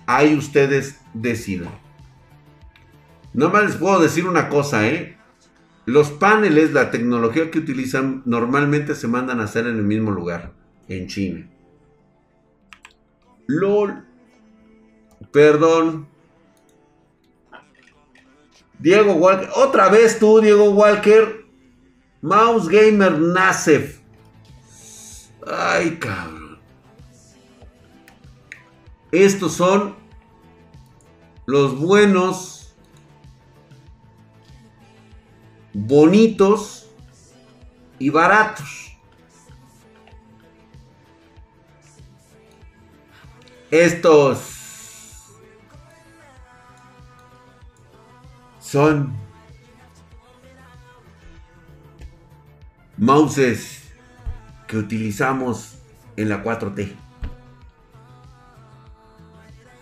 [0.05, 1.69] Ahí ustedes decidan.
[3.33, 5.17] más les puedo decir una cosa, ¿eh?
[5.85, 10.53] Los paneles, la tecnología que utilizan, normalmente se mandan a hacer en el mismo lugar,
[10.87, 11.47] en China.
[13.47, 14.05] LOL.
[15.31, 16.07] Perdón.
[18.79, 19.49] Diego Walker.
[19.55, 21.45] Otra vez tú, Diego Walker.
[22.21, 23.99] Mouse Gamer Nasef.
[25.47, 26.59] Ay, cabrón.
[29.11, 29.95] Estos son
[31.45, 32.75] los buenos,
[35.73, 36.89] bonitos
[37.99, 38.84] y baratos.
[43.75, 44.39] Estos
[48.61, 49.13] son
[52.95, 53.83] mouses
[54.65, 55.73] que utilizamos
[56.15, 56.95] en la 4T.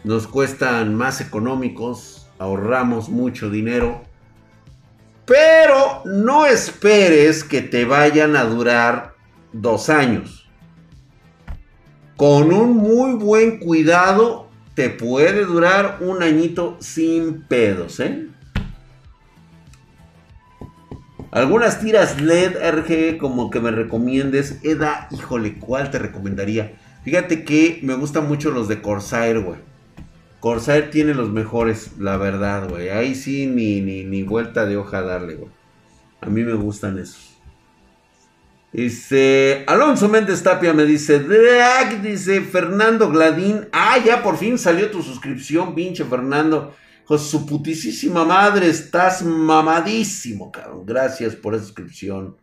[0.03, 4.01] Nos cuestan más económicos, ahorramos mucho dinero,
[5.25, 9.13] pero no esperes que te vayan a durar
[9.51, 10.42] dos años.
[12.15, 18.27] Con un muy buen cuidado te puede durar un añito sin pedos, ¿eh?
[21.31, 24.59] Algunas tiras LED RG como que me recomiendes.
[24.63, 26.73] Eda, híjole, ¿cuál te recomendaría?
[27.03, 29.59] Fíjate que me gustan mucho los de Corsair, güey.
[30.39, 32.89] Corsair tiene los mejores, la verdad, güey.
[32.89, 35.51] Ahí sí, ni, ni, ni vuelta de hoja darle, güey.
[36.21, 37.32] A mí me gustan esos.
[38.73, 43.67] Dice, Alonso Méndez Tapia me dice, Drag, dice Fernando Gladín.
[43.71, 46.73] Ah, ya por fin salió tu suscripción, pinche Fernando.
[47.05, 50.85] Con su putisísima madre, estás mamadísimo, cabrón.
[50.87, 52.37] Gracias por esa suscripción.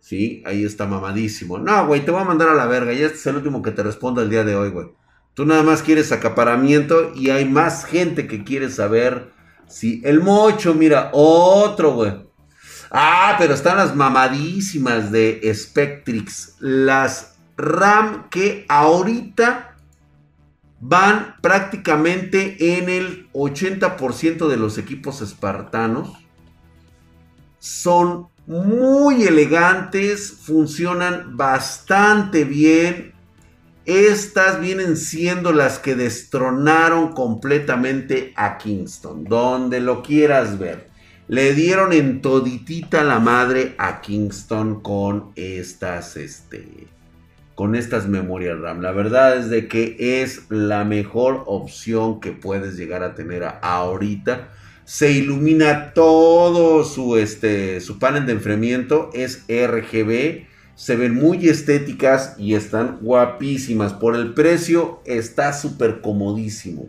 [0.00, 1.58] Sí, ahí está mamadísimo.
[1.58, 2.94] No, güey, te voy a mandar a la verga.
[2.94, 4.86] Y este es el último que te respondo el día de hoy, güey.
[5.34, 9.32] Tú nada más quieres acaparamiento y hay más gente que quiere saber
[9.68, 12.25] si el mocho, mira, otro, güey.
[12.90, 16.56] Ah, pero están las mamadísimas de Spectrix.
[16.60, 19.76] Las RAM que ahorita
[20.80, 26.12] van prácticamente en el 80% de los equipos espartanos.
[27.58, 33.14] Son muy elegantes, funcionan bastante bien.
[33.84, 40.90] Estas vienen siendo las que destronaron completamente a Kingston, donde lo quieras ver.
[41.28, 46.86] Le dieron en toditita la madre a Kingston con estas, este,
[47.56, 48.80] con estas memorias RAM.
[48.80, 54.50] La verdad es de que es la mejor opción que puedes llegar a tener ahorita.
[54.84, 59.10] Se ilumina todo su, este, su panel de enfriamiento.
[59.12, 60.46] Es RGB.
[60.76, 63.94] Se ven muy estéticas y están guapísimas.
[63.94, 66.86] Por el precio está súper comodísimo,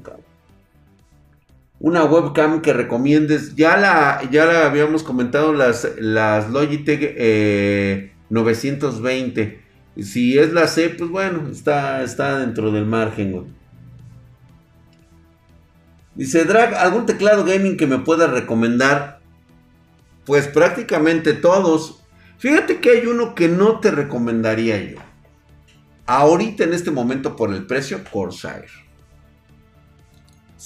[1.80, 3.56] Una webcam que recomiendes.
[3.56, 7.16] Ya la, ya la habíamos comentado las, las Logitech
[8.30, 9.62] 920 eh,
[10.02, 13.56] si es la C, pues bueno, está, está dentro del margen.
[16.14, 19.22] Dice Drag, ¿algún teclado gaming que me pueda recomendar?
[20.26, 22.04] Pues prácticamente todos.
[22.38, 24.98] Fíjate que hay uno que no te recomendaría yo.
[26.06, 28.66] Ahorita en este momento por el precio, Corsair.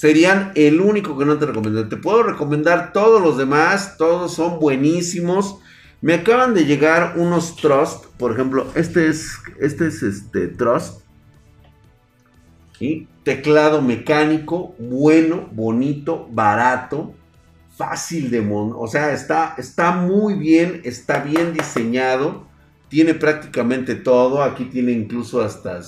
[0.02, 1.88] Serían el único que no te recomendaría.
[1.88, 5.60] Te puedo recomendar todos los demás, todos son buenísimos.
[6.00, 11.02] Me acaban de llegar unos Trust, por ejemplo, este es este es este Trust
[13.22, 17.14] Teclado mecánico, bueno, bonito, barato,
[17.76, 18.78] fácil de montar.
[18.80, 22.48] O sea, está, está muy bien, está bien diseñado.
[22.88, 24.42] Tiene prácticamente todo.
[24.42, 25.78] Aquí tiene incluso hasta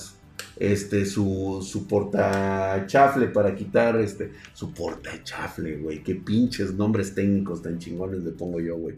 [0.57, 6.03] este, su, su portachafle para quitar este, su portachafle, güey.
[6.03, 8.95] Qué pinches nombres técnicos tan chingones le pongo yo, güey.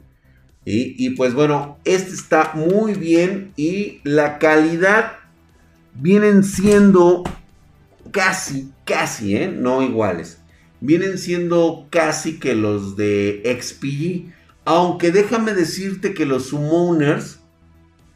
[0.65, 5.13] Y, y, pues bueno, este está muy bien y la calidad
[5.93, 7.23] vienen siendo
[8.11, 9.47] casi, casi, ¿eh?
[9.47, 10.39] No iguales.
[10.81, 14.33] Vienen siendo casi que los de XPG.
[14.65, 17.39] Aunque déjame decirte que los Summoners,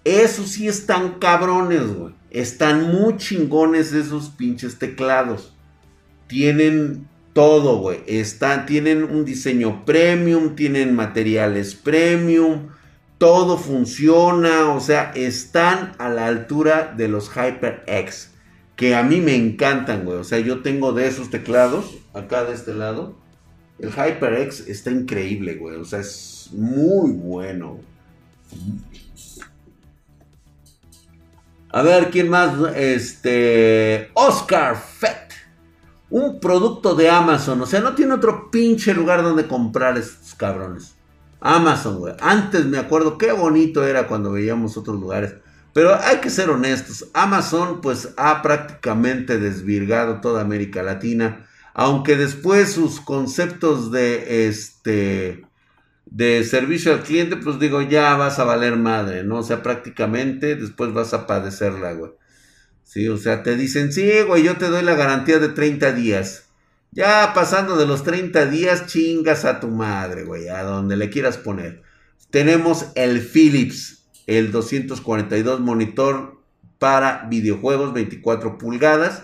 [0.04, 2.14] esos sí están cabrones, güey.
[2.32, 5.54] Están muy chingones esos pinches teclados.
[6.28, 8.00] Tienen todo, güey.
[8.08, 12.70] Están, tienen un diseño premium, tienen materiales premium.
[13.18, 18.32] Todo funciona, o sea, están a la altura de los HyperX
[18.82, 20.18] que a mí me encantan, güey.
[20.18, 23.16] O sea, yo tengo de esos teclados, acá de este lado.
[23.78, 25.76] El HyperX está increíble, güey.
[25.76, 27.78] O sea, es muy bueno.
[31.74, 32.54] A ver, ¿quién más?
[32.76, 34.12] Este.
[34.14, 35.34] Oscar Fett.
[36.10, 37.62] Un producto de Amazon.
[37.62, 40.96] O sea, no tiene otro pinche lugar donde comprar estos cabrones.
[41.40, 42.14] Amazon, güey.
[42.20, 45.36] Antes me acuerdo qué bonito era cuando veíamos otros lugares.
[45.74, 52.74] Pero hay que ser honestos, Amazon pues ha prácticamente desvirgado toda América Latina, aunque después
[52.74, 55.46] sus conceptos de este
[56.06, 59.40] de servicio al cliente, pues digo, ya vas a valer madre, ¿no?
[59.40, 62.12] O sea, prácticamente después vas a padecerla, güey.
[62.84, 66.50] Sí, o sea, te dicen, sí, güey, yo te doy la garantía de 30 días.
[66.92, 71.38] Ya pasando de los 30 días, chingas a tu madre, güey, a donde le quieras
[71.38, 71.84] poner.
[72.32, 76.42] Tenemos el Philips, el 242 monitor
[76.80, 79.24] para videojuegos 24 pulgadas.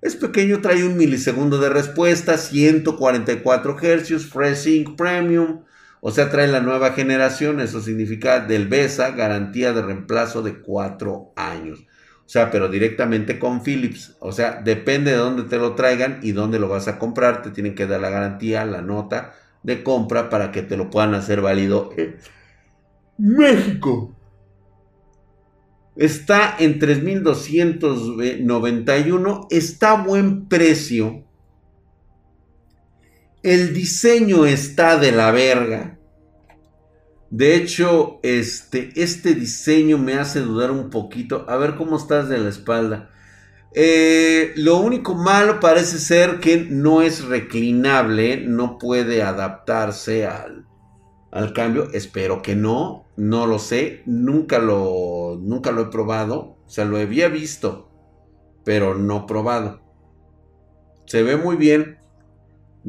[0.00, 5.64] Es pequeño, trae un milisegundo de respuesta, 144 Hz, FreeSync Premium,
[6.00, 11.32] o sea, trae la nueva generación, eso significa del BESA, garantía de reemplazo de 4
[11.36, 11.80] años.
[11.80, 14.16] O sea, pero directamente con Philips.
[14.20, 17.40] O sea, depende de dónde te lo traigan y dónde lo vas a comprar.
[17.40, 19.32] Te tienen que dar la garantía, la nota
[19.62, 22.18] de compra para que te lo puedan hacer válido en
[23.16, 24.14] México.
[25.96, 29.46] Está en 3.291.
[29.50, 31.24] Está a buen precio.
[33.42, 35.98] El diseño está de la verga.
[37.30, 41.44] De hecho, este, este diseño me hace dudar un poquito.
[41.48, 43.10] A ver cómo estás de la espalda.
[43.74, 50.66] Eh, lo único malo parece ser que no es reclinable, no puede adaptarse al,
[51.30, 51.92] al cambio.
[51.92, 56.56] Espero que no, no lo sé, nunca lo, nunca lo he probado.
[56.66, 57.88] O sea, lo había visto,
[58.64, 59.80] pero no probado.
[61.06, 61.97] Se ve muy bien.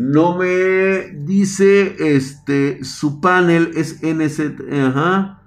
[0.01, 4.39] No me dice este su panel es NZ,
[4.71, 5.43] ajá.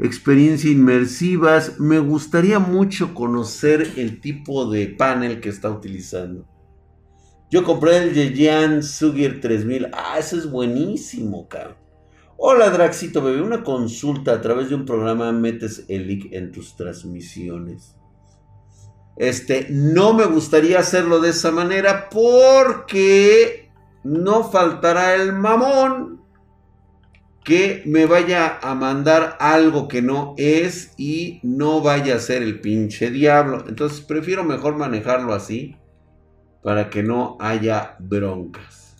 [0.00, 1.78] Experiencia inmersivas.
[1.78, 6.48] Me gustaría mucho conocer el tipo de panel que está utilizando.
[7.48, 9.90] Yo compré el Yeyan Sugir 3000.
[9.92, 11.76] Ah, eso es buenísimo, cabrón.
[12.36, 16.74] Hola Draxito bebé, una consulta a través de un programa metes el link en tus
[16.74, 17.94] transmisiones.
[19.16, 23.65] Este, no me gustaría hacerlo de esa manera porque
[24.06, 26.20] no faltará el mamón
[27.44, 32.60] que me vaya a mandar algo que no es y no vaya a ser el
[32.60, 33.64] pinche diablo.
[33.68, 35.76] Entonces prefiero mejor manejarlo así
[36.62, 38.96] para que no haya broncas.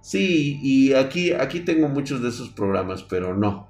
[0.00, 3.68] Sí, y aquí, aquí tengo muchos de esos programas, pero no.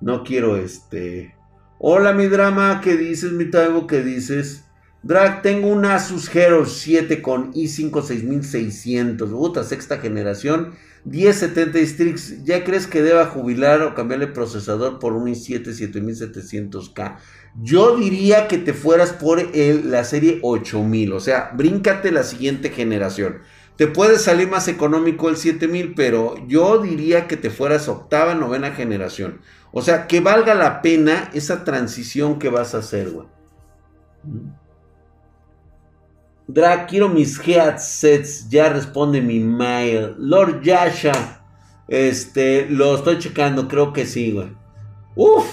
[0.00, 1.34] No quiero este.
[1.78, 3.86] Hola, mi drama, ¿qué dices, mi taibo?
[3.86, 4.64] ¿Qué dices?
[5.02, 9.30] Drag, tengo un Asus Hero 7 con i5 6600.
[9.30, 10.74] Puta, sexta generación.
[11.04, 12.44] 1070 Strix.
[12.44, 17.16] ¿Ya crees que deba jubilar o cambiarle procesador por un i7 7700K?
[17.62, 21.14] Yo diría que te fueras por el, la serie 8000.
[21.14, 23.38] O sea, bríncate la siguiente generación.
[23.76, 28.72] Te puede salir más económico el 7000, pero yo diría que te fueras octava, novena
[28.72, 29.40] generación.
[29.72, 33.26] O sea, que valga la pena esa transición que vas a hacer, güey.
[36.52, 38.48] Drag, quiero mis headsets.
[38.48, 40.14] Ya responde mi mail.
[40.18, 41.42] Lord Yasha.
[41.86, 43.68] Este, lo estoy checando.
[43.68, 44.52] Creo que sí, güey.
[45.14, 45.46] Uf.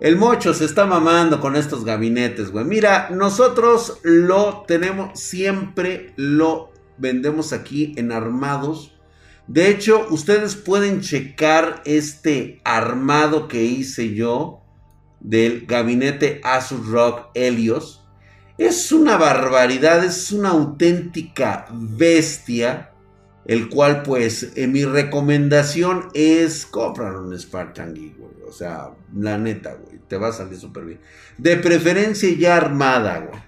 [0.00, 2.64] El mocho se está mamando con estos gabinetes, güey.
[2.64, 8.96] Mira, nosotros lo tenemos, siempre lo vendemos aquí en armados.
[9.46, 14.62] De hecho, ustedes pueden checar este armado que hice yo
[15.20, 17.99] del gabinete Asus Rock Helios.
[18.60, 22.90] Es una barbaridad, es una auténtica bestia.
[23.46, 28.34] El cual, pues, en mi recomendación es comprar un Spartan Geek, güey.
[28.46, 29.98] O sea, la neta, güey.
[30.06, 31.00] Te va a salir súper bien.
[31.38, 33.42] De preferencia ya armada, güey.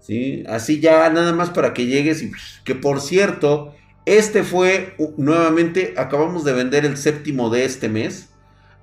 [0.00, 0.42] ¿Sí?
[0.48, 2.32] Así ya, nada más para que llegues y...
[2.64, 3.72] Que por cierto,
[4.04, 8.30] este fue, nuevamente, acabamos de vender el séptimo de este mes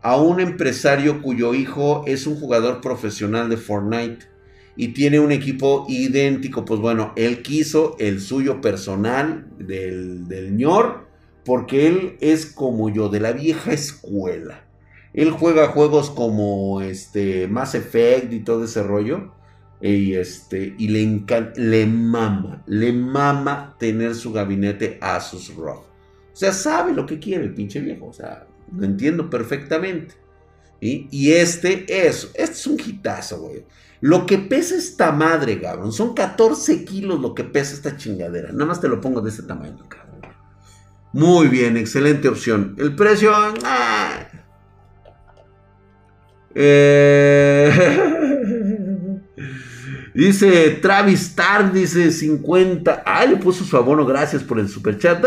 [0.01, 4.38] a un empresario cuyo hijo es un jugador profesional de Fortnite
[4.79, 6.63] y tiene un equipo idéntico.
[6.63, 11.05] Pues bueno, él quiso el suyo personal del, del ñor
[11.43, 14.63] porque él es como yo, de la vieja escuela.
[15.13, 19.33] Él juega juegos como este Mass Effect y todo ese rollo.
[19.81, 25.79] Y, este, y le, encanta, le mama, le mama tener su gabinete Asus ROG.
[25.79, 28.07] O sea, sabe lo que quiere el pinche viejo.
[28.07, 30.15] O sea, lo entiendo perfectamente.
[30.81, 33.65] Y este es, este es un hitazo, güey.
[34.01, 38.51] Lo que pesa esta madre, cabrón, son 14 kilos lo que pesa esta chingadera.
[38.51, 40.21] Nada más te lo pongo de este tamaño, cabrón.
[41.11, 42.75] Muy bien, excelente opción.
[42.77, 43.31] El precio...
[43.35, 44.27] Ah.
[46.55, 47.71] Eh,
[50.13, 53.03] dice Travis Tar, dice 50.
[53.05, 55.21] Ah, le puso su abono, gracias por el super chat.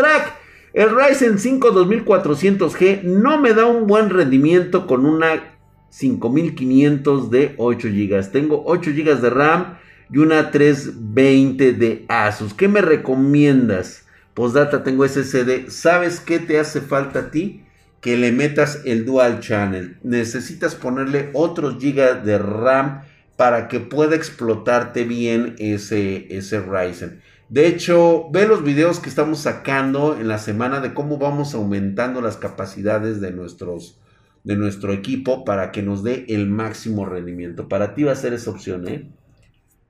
[0.73, 5.55] El Ryzen 5 2400G no me da un buen rendimiento con una
[5.89, 8.31] 5500 de 8 GB.
[8.31, 9.77] Tengo 8 GB de RAM
[10.11, 12.55] y una 320 de Asus.
[12.55, 14.07] ¿Qué me recomiendas?
[14.33, 15.69] Postdata, tengo SSD.
[15.69, 17.63] ¿Sabes qué te hace falta a ti?
[18.01, 19.99] Que le metas el Dual Channel.
[20.01, 23.03] Necesitas ponerle otros GB de RAM
[23.37, 27.21] para que pueda explotarte bien ese, ese Ryzen.
[27.53, 32.19] De hecho, ve los videos que estamos sacando en la semana de cómo vamos aumentando
[32.19, 37.67] las capacidades de, de nuestro equipo para que nos dé el máximo rendimiento.
[37.67, 39.07] Para ti va a ser esa opción, ¿eh?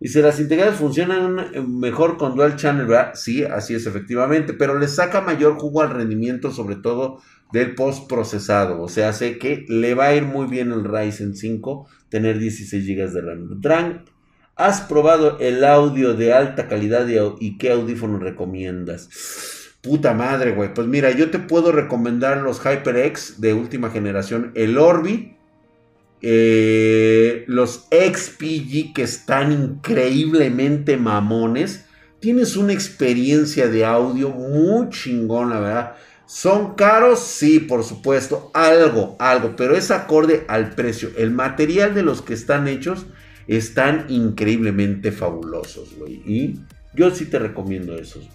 [0.02, 3.12] Si las integrales funcionan mejor con Dual Channel, ¿verdad?
[3.14, 7.22] Sí, así es efectivamente, pero le saca mayor jugo al rendimiento, sobre todo
[7.54, 8.82] del post procesado.
[8.82, 12.86] O sea, sé que le va a ir muy bien el Ryzen 5 tener 16
[12.86, 13.22] GB de
[13.62, 14.04] RAM.
[14.56, 17.08] ¿Has probado el audio de alta calidad
[17.40, 19.10] y qué audífono recomiendas?
[19.82, 20.74] Puta madre, güey.
[20.76, 25.38] Pues mira, yo te puedo recomendar los HyperX de última generación, el Orbi,
[26.22, 31.86] eh, los XPG que están increíblemente mamones.
[32.20, 35.96] Tienes una experiencia de audio muy chingona, ¿verdad?
[36.28, 37.20] ¿Son caros?
[37.20, 38.52] Sí, por supuesto.
[38.54, 41.10] Algo, algo, pero es acorde al precio.
[41.18, 43.08] El material de los que están hechos
[43.48, 46.22] están increíblemente fabulosos, güey.
[46.26, 46.60] Y
[46.94, 48.30] yo sí te recomiendo esos.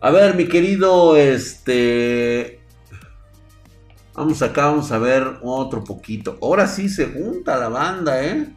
[0.00, 2.60] A ver, mi querido, este...
[4.14, 6.38] Vamos acá, vamos a ver otro poquito.
[6.40, 8.48] Ahora sí se junta la banda, ¿eh?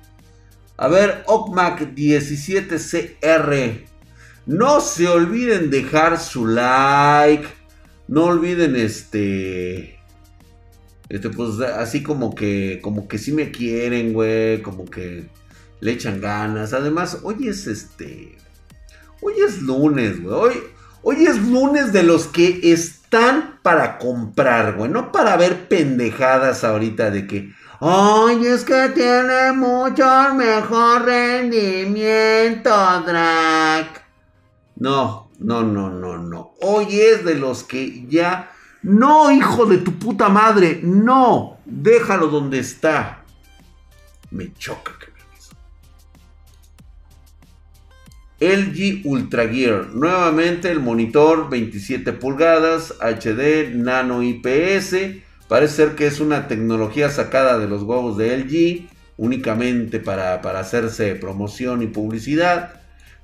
[0.77, 3.85] A ver, OCMAC 17CR.
[4.45, 7.45] No se olviden dejar su like.
[8.07, 9.98] No olviden este
[11.09, 15.27] este, pues así como que, como que sí me quieren, güey, como que
[15.81, 16.73] le echan ganas.
[16.73, 18.37] Además, hoy es este,
[19.21, 20.35] hoy es lunes, güey.
[20.35, 20.63] Hoy,
[21.01, 27.09] hoy es lunes de los que están para comprar, güey, no para ver pendejadas ahorita
[27.09, 30.05] de que, ay, es que tiene mucho
[30.35, 32.69] mejor rendimiento,
[33.05, 34.05] Drac.
[34.75, 36.53] No, no, no, no, no.
[36.61, 38.51] Hoy es de los que ya
[38.81, 43.23] no, hijo de tu puta madre, no, déjalo donde está.
[44.31, 45.19] Me choca que me
[48.39, 54.95] LG Ultra Gear, nuevamente el monitor 27 pulgadas, HD, nano IPS,
[55.49, 60.61] parece ser que es una tecnología sacada de los huevos de LG, únicamente para, para
[60.61, 62.78] hacerse promoción y publicidad.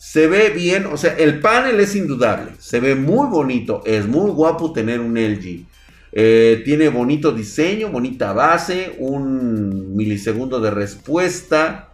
[0.08, 4.30] Se ve bien, o sea, el panel es indudable, se ve muy bonito, es muy
[4.30, 5.66] guapo tener un LG.
[6.12, 11.92] Eh, tiene bonito diseño, bonita base, un milisegundo de respuesta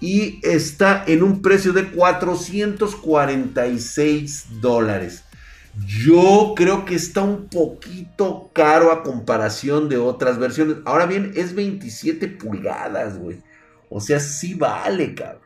[0.00, 5.24] y está en un precio de 446 dólares.
[5.86, 10.78] Yo creo que está un poquito caro a comparación de otras versiones.
[10.86, 13.42] Ahora bien, es 27 pulgadas, güey.
[13.90, 15.45] O sea, sí vale, cabrón.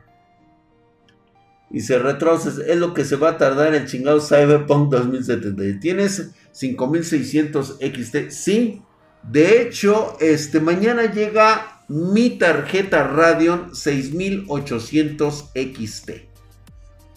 [1.71, 5.81] Y se retroces, es lo que se va a tardar el chingado Cyberpunk 2070.
[5.81, 8.31] ¿Tienes 5600 XT?
[8.31, 8.83] Sí.
[9.23, 16.11] De hecho, este mañana llega mi tarjeta Radeon 6800 XT.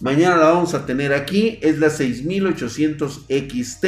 [0.00, 3.84] Mañana la vamos a tener aquí, es la 6800 XT.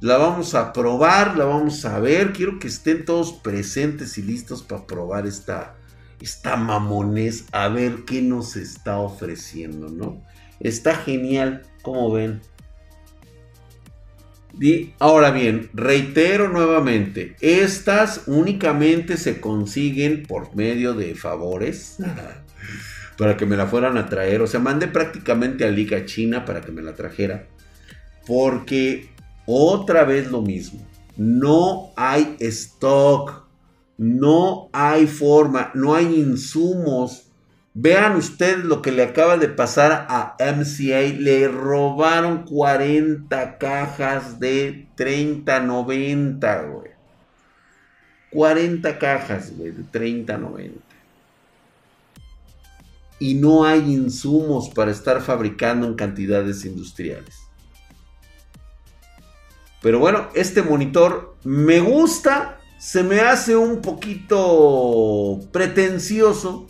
[0.00, 2.32] La vamos a probar, la vamos a ver.
[2.32, 5.76] Quiero que estén todos presentes y listos para probar esta,
[6.20, 7.46] esta mamones.
[7.52, 10.22] A ver qué nos está ofreciendo, ¿no?
[10.60, 12.40] Está genial, como ven.
[14.98, 21.98] ahora bien, reitero nuevamente, estas únicamente se consiguen por medio de favores
[23.18, 24.42] para que me la fueran a traer.
[24.42, 27.46] O sea, mandé prácticamente a Liga China para que me la trajera.
[28.26, 29.10] Porque
[29.46, 30.86] otra vez lo mismo.
[31.16, 33.43] No hay stock.
[33.96, 35.70] No hay forma.
[35.74, 37.28] No hay insumos.
[37.74, 41.00] Vean ustedes lo que le acaba de pasar a MCA.
[41.18, 46.90] Le robaron 40 cajas de 3090, güey.
[48.30, 50.80] 40 cajas, güey, de 3090.
[53.20, 57.44] Y no hay insumos para estar fabricando en cantidades industriales.
[59.80, 62.58] Pero bueno, este monitor me gusta.
[62.84, 66.66] Se me hace un poquito pretencioso.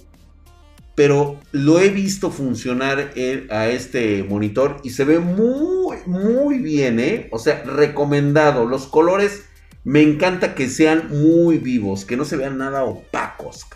[0.94, 3.10] Pero lo he visto funcionar
[3.50, 7.28] a este monitor y se ve muy, muy bien, ¿eh?
[7.32, 8.64] O sea, recomendado.
[8.64, 9.46] Los colores
[9.82, 13.66] me encanta que sean muy vivos, que no se vean nada opacos.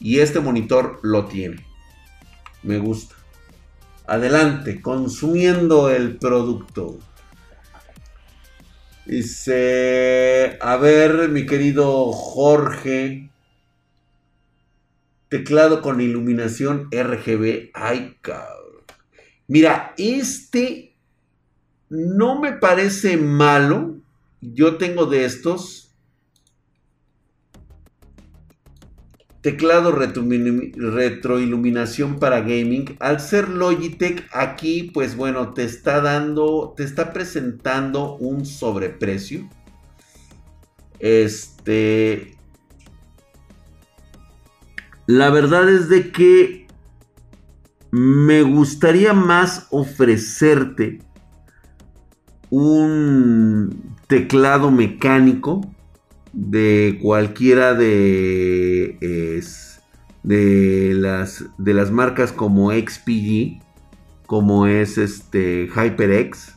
[0.00, 1.64] Y este monitor lo tiene.
[2.64, 3.14] Me gusta.
[4.08, 6.98] Adelante, consumiendo el producto.
[9.04, 13.30] Dice, a ver, mi querido Jorge.
[15.28, 17.70] Teclado con iluminación RGB.
[17.74, 18.84] Ay, cabrón.
[19.48, 20.94] Mira, este
[21.88, 23.96] no me parece malo.
[24.40, 25.81] Yo tengo de estos.
[29.42, 32.96] Teclado retroiluminación para gaming.
[33.00, 39.48] Al ser Logitech, aquí, pues bueno, te está dando, te está presentando un sobreprecio.
[41.00, 42.36] Este.
[45.06, 46.68] La verdad es de que
[47.90, 51.00] me gustaría más ofrecerte
[52.48, 55.62] un teclado mecánico
[56.32, 58.98] de cualquiera de,
[60.22, 63.60] de, las, de las marcas como XPG,
[64.26, 66.56] como es este HyperX,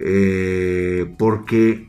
[0.00, 1.88] eh, porque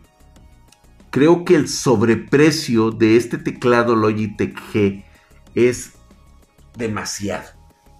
[1.10, 5.04] creo que el sobreprecio de este teclado Logitech G
[5.56, 5.93] es
[6.78, 7.49] demasiado.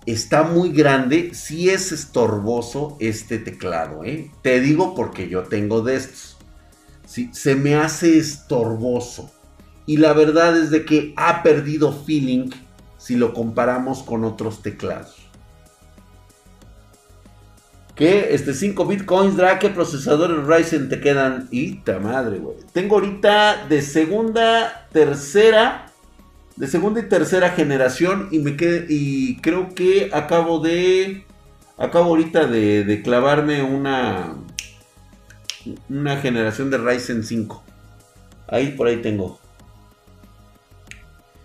[0.06, 4.32] Está muy grande, si es estorboso este teclado, ¿eh?
[4.42, 6.31] Te digo porque yo tengo de estos
[7.32, 9.32] se me hace estorboso.
[9.86, 12.50] Y la verdad es de que ha perdido feeling
[12.98, 15.16] si lo comparamos con otros teclados.
[17.96, 18.34] ¿Qué?
[18.34, 21.48] Este 5 bitcoins, Drake, ¿qué procesadores Ryzen te quedan?
[21.52, 22.58] ¡Ita madre, güey!
[22.74, 25.92] Tengo ahorita de segunda, tercera,
[26.56, 28.56] de segunda y tercera generación y me
[28.88, 31.26] y creo que acabo de,
[31.78, 34.36] acabo ahorita de, de clavarme una,
[35.90, 37.64] una generación de Ryzen 5.
[38.48, 39.40] Ahí por ahí tengo.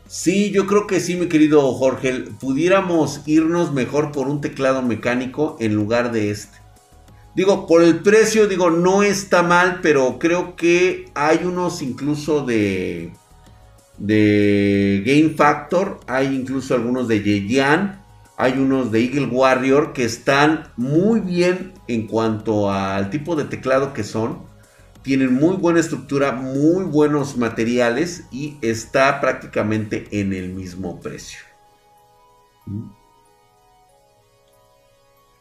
[0.09, 2.25] Sí, yo creo que sí, mi querido Jorge.
[2.41, 6.59] Pudiéramos irnos mejor por un teclado mecánico en lugar de este.
[7.35, 13.12] Digo, por el precio, digo, no está mal, pero creo que hay unos incluso de
[13.99, 18.07] de Game Factor, hay incluso algunos de Yeyan
[18.37, 23.93] hay unos de Eagle Warrior que están muy bien en cuanto al tipo de teclado
[23.93, 24.45] que son.
[25.03, 31.39] Tienen muy buena estructura, muy buenos materiales y está prácticamente en el mismo precio.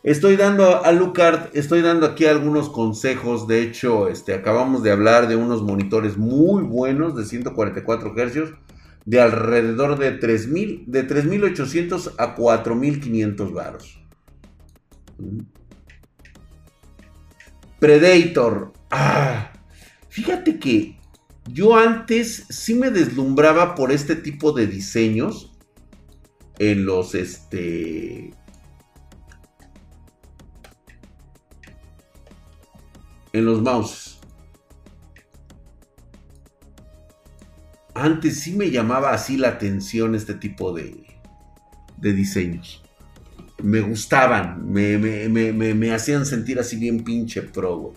[0.03, 3.47] Estoy dando a Lucard, estoy dando aquí algunos consejos.
[3.47, 8.53] De hecho, este, acabamos de hablar de unos monitores muy buenos de 144 Hz
[9.05, 13.99] de alrededor de 3.000, de 3.800 a 4.500 varos.
[17.85, 18.73] Predator.
[18.89, 19.53] Ah,
[20.09, 20.97] fíjate que
[21.47, 25.55] yo antes sí me deslumbraba por este tipo de diseños
[26.57, 28.33] en los este
[33.33, 34.17] en los mouses.
[37.93, 41.05] antes sí me llamaba así la atención este tipo de,
[41.97, 42.84] de diseños.
[43.61, 47.93] Me gustaban, me, me, hacían sentir así bien pinche pro,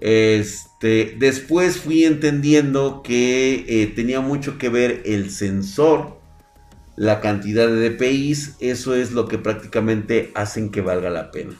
[0.00, 6.18] Este, después fui entendiendo que eh, tenía mucho que ver el sensor,
[6.96, 11.54] la cantidad de DPIs, eso es lo que prácticamente hacen que valga la pena.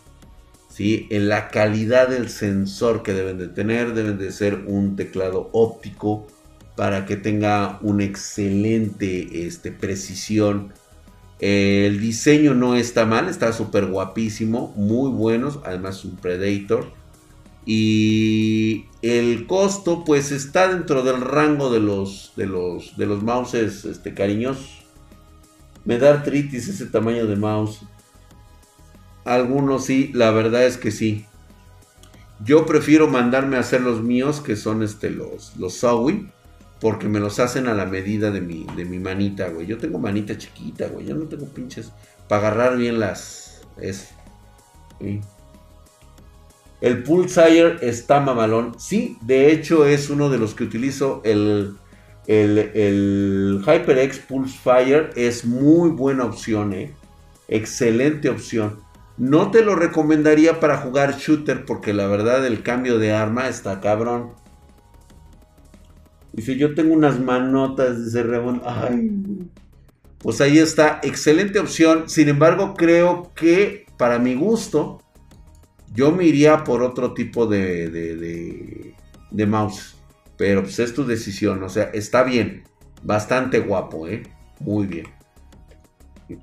[0.75, 1.07] ¿sí?
[1.11, 6.27] En la calidad del sensor que deben de tener, deben de ser un teclado óptico
[6.77, 10.73] para que tenga una excelente este, precisión.
[11.47, 16.91] El diseño no está mal, está súper guapísimo, muy buenos, además un Predator.
[17.67, 23.85] Y el costo pues está dentro del rango de los, de los, de los mouses
[23.85, 24.87] este, cariñosos.
[25.85, 27.81] Me da artritis ese tamaño de mouse.
[29.27, 31.27] Algunos sí, la verdad es que sí.
[32.43, 35.85] Yo prefiero mandarme a hacer los míos, que son este, los, los
[36.85, 39.67] porque me los hacen a la medida de mi, de mi manita, güey.
[39.67, 41.07] Yo tengo manita chiquita, güey.
[41.07, 41.91] Yo no tengo pinches
[42.29, 43.63] para agarrar bien las...
[43.81, 44.11] Es,
[46.83, 48.79] El Pulsar está mamalón.
[48.79, 51.75] Sí, de hecho es uno de los que utilizo el
[52.27, 56.95] el, HyperX Pulse Fire es muy buena opción, ¿eh?
[57.49, 58.81] excelente opción.
[59.17, 63.81] No te lo recomendaría para jugar shooter porque la verdad el cambio de arma está
[63.81, 64.44] cabrón.
[66.35, 68.61] Dice, yo tengo unas manotas, dice Rebon.
[68.65, 69.11] Ay.
[70.19, 72.09] Pues ahí está, excelente opción.
[72.09, 75.01] Sin embargo, creo que para mi gusto,
[75.93, 78.95] yo me iría por otro tipo de, de,
[79.31, 79.97] de mouse.
[80.37, 82.65] Pero pues es tu decisión, o sea, está bien.
[83.05, 84.25] Bastante guapo, ¿eh?
[84.59, 85.07] Muy bien.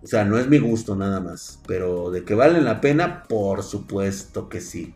[0.02, 1.60] O sea, no es mi gusto nada más.
[1.68, 4.94] Pero de que valen la pena, por supuesto que sí.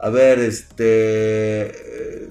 [0.00, 2.26] A ver, este...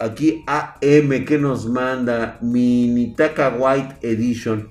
[0.00, 4.70] Aquí AM que nos manda Minitaka White Edition.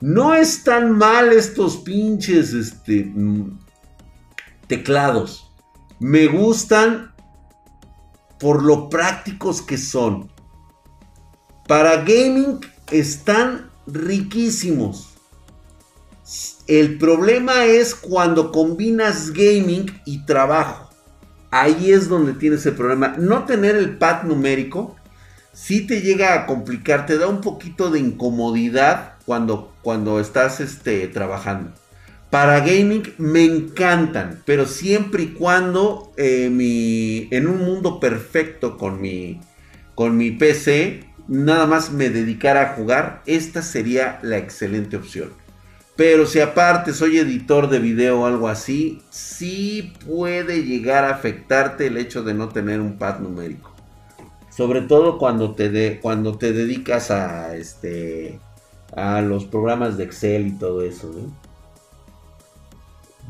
[0.00, 3.58] No están mal estos pinches este, mm,
[4.66, 5.50] teclados.
[5.98, 7.14] Me gustan
[8.38, 10.30] por lo prácticos que son.
[11.66, 12.60] Para gaming
[12.90, 15.14] están riquísimos.
[16.66, 20.85] El problema es cuando combinas gaming y trabajo.
[21.50, 23.14] Ahí es donde tienes el problema.
[23.18, 24.96] No tener el pad numérico
[25.56, 31.08] si te llega a complicar, te da un poquito de incomodidad cuando, cuando estás este,
[31.08, 31.72] trabajando.
[32.28, 39.00] Para gaming me encantan, pero siempre y cuando eh, mi, en un mundo perfecto con
[39.00, 39.40] mi,
[39.94, 45.30] con mi PC, nada más me dedicara a jugar, esta sería la excelente opción.
[45.96, 51.86] Pero si aparte soy editor de video o algo así, sí puede llegar a afectarte
[51.86, 53.72] el hecho de no tener un pad numérico.
[54.50, 58.38] Sobre todo cuando te, de, cuando te dedicas a, este,
[58.94, 61.10] a los programas de Excel y todo eso.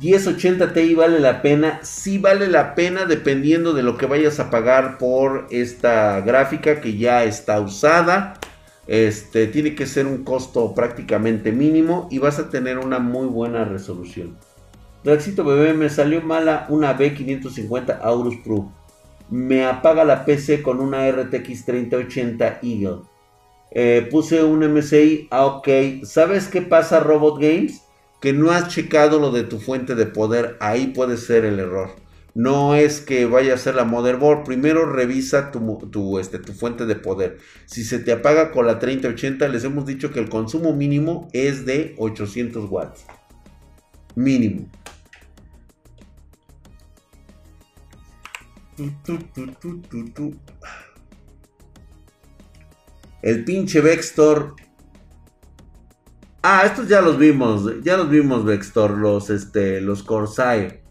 [0.00, 4.50] 1080 Ti vale la pena, sí vale la pena dependiendo de lo que vayas a
[4.50, 8.34] pagar por esta gráfica que ya está usada.
[8.86, 13.64] Este tiene que ser un costo prácticamente mínimo y vas a tener una muy buena
[13.64, 14.36] resolución.
[15.02, 18.72] Draxito bebé, me salió mala una B550 Aurus Pro.
[19.30, 23.00] Me apaga la PC con una RTX 3080 Eagle.
[23.72, 25.68] Eh, puse un MSI, ah, ok.
[26.04, 27.82] ¿Sabes qué pasa, Robot Games?
[28.20, 31.90] que no has checado lo de tu fuente de poder, ahí puede ser el error.
[32.36, 36.94] No es que vaya a ser la motherboard, primero revisa tu, este, tu fuente de
[36.94, 37.38] poder.
[37.64, 41.64] Si se te apaga con la 3080, les hemos dicho que el consumo mínimo es
[41.64, 43.06] de 800 watts.
[44.16, 44.68] Mínimo.
[53.22, 54.56] El pinche Vextor
[56.42, 60.85] Ah, estos ya los vimos, ya los vimos, Vextor, los, este, los Corsair.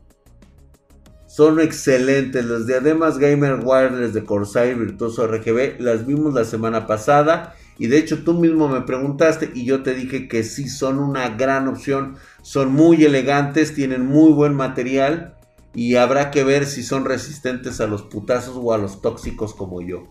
[1.36, 7.58] Son excelentes, los diademas Gamer Wireless de Corsair Virtuoso RGB, las vimos la semana pasada.
[7.78, 11.28] Y de hecho tú mismo me preguntaste y yo te dije que sí son una
[11.28, 12.16] gran opción.
[12.42, 15.36] Son muy elegantes, tienen muy buen material.
[15.74, 19.82] Y habrá que ver si son resistentes a los putazos o a los tóxicos como
[19.82, 20.08] yo.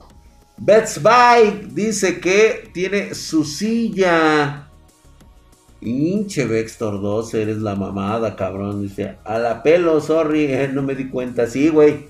[0.58, 4.68] Bets Bike dice que tiene su silla
[5.84, 8.80] Pinche Vextor 2, eres la mamada, cabrón.
[8.80, 11.46] Dice, a la pelo, sorry, eh, no me di cuenta.
[11.46, 12.06] Sí, güey.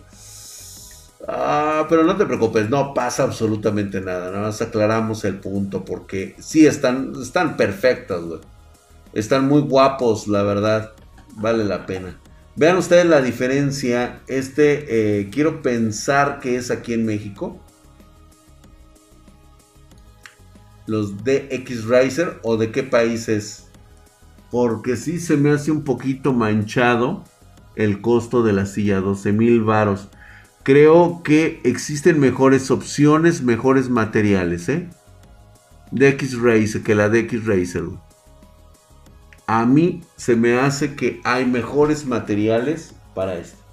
[1.26, 4.30] Ah, pero no te preocupes, no pasa absolutamente nada.
[4.30, 8.40] Nada más aclaramos el punto porque sí están, están perfectos, güey.
[9.12, 10.92] Están muy guapos, la verdad.
[11.34, 12.20] Vale la pena.
[12.54, 14.20] Vean ustedes la diferencia.
[14.28, 14.84] Este,
[15.18, 17.60] eh, quiero pensar que es aquí en México.
[20.86, 23.66] Los DX Riser o de qué país es.
[24.50, 27.24] porque sí se me hace un poquito manchado
[27.74, 30.08] el costo de la silla, 12 mil varos.
[30.62, 34.88] Creo que existen mejores opciones, mejores materiales, ¿eh?
[35.90, 37.84] De X-Racer, que la de X-Racer.
[39.46, 43.63] A mí se me hace que hay mejores materiales para esto.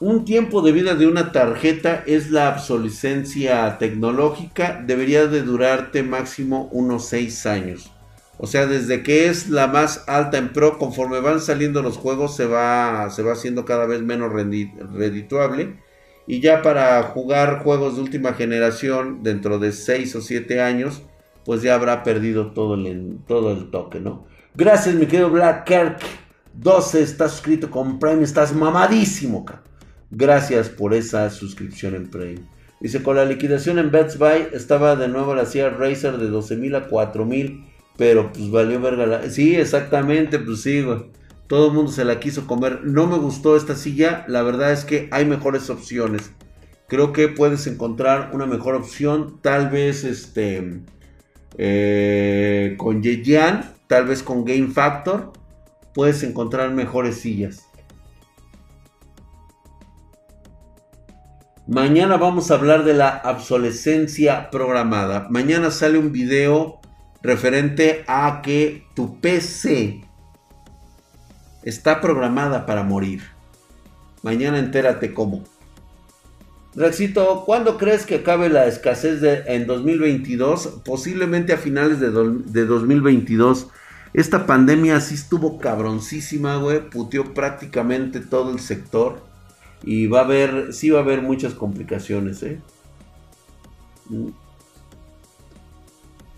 [0.00, 4.82] Un tiempo de vida de una tarjeta es la obsolescencia tecnológica.
[4.82, 7.92] Debería de durarte máximo unos 6 años.
[8.38, 12.34] O sea, desde que es la más alta en Pro, conforme van saliendo los juegos,
[12.34, 15.76] se va, se va haciendo cada vez menos redituable.
[16.26, 21.02] Y ya para jugar juegos de última generación, dentro de 6 o 7 años,
[21.44, 24.24] pues ya habrá perdido todo el, todo el toque, ¿no?
[24.54, 25.98] Gracias, mi querido Black Kirk.
[26.54, 29.62] 12, estás suscrito con Prime, estás mamadísimo, cara.
[30.10, 32.40] Gracias por esa suscripción en Prime.
[32.80, 36.56] Dice, con la liquidación en Best Buy estaba de nuevo la silla Razer de 12
[36.56, 37.64] mil a 4 mil,
[37.96, 39.30] pero pues valió verga la...
[39.30, 40.84] Sí, exactamente, pues sí.
[41.46, 42.80] Todo el mundo se la quiso comer.
[42.84, 46.32] No me gustó esta silla, la verdad es que hay mejores opciones.
[46.88, 50.80] Creo que puedes encontrar una mejor opción, tal vez este...
[51.58, 55.32] Eh, con Yeyan, tal vez con Game Factor,
[55.92, 57.69] puedes encontrar mejores sillas.
[61.70, 65.28] Mañana vamos a hablar de la obsolescencia programada.
[65.30, 66.80] Mañana sale un video
[67.22, 70.00] referente a que tu PC
[71.62, 73.22] está programada para morir.
[74.24, 75.44] Mañana entérate cómo.
[76.74, 80.80] Rexito, ¿cuándo crees que acabe la escasez de, en 2022?
[80.84, 83.68] Posiblemente a finales de, de 2022.
[84.12, 86.90] Esta pandemia sí estuvo cabroncísima, güey.
[86.90, 89.29] Puteó prácticamente todo el sector.
[89.82, 92.60] Y va a haber, sí va a haber muchas complicaciones, ¿eh?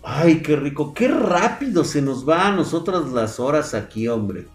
[0.03, 4.47] Ay, qué rico, qué rápido se nos va a nosotras las horas aquí, hombre.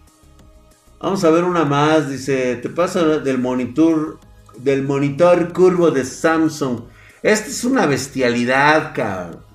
[0.99, 4.19] Vamos a ver una más, dice, te pasa del monitor,
[4.57, 6.81] del monitor curvo de Samsung.
[7.23, 9.49] Esta es una bestialidad, cabrón.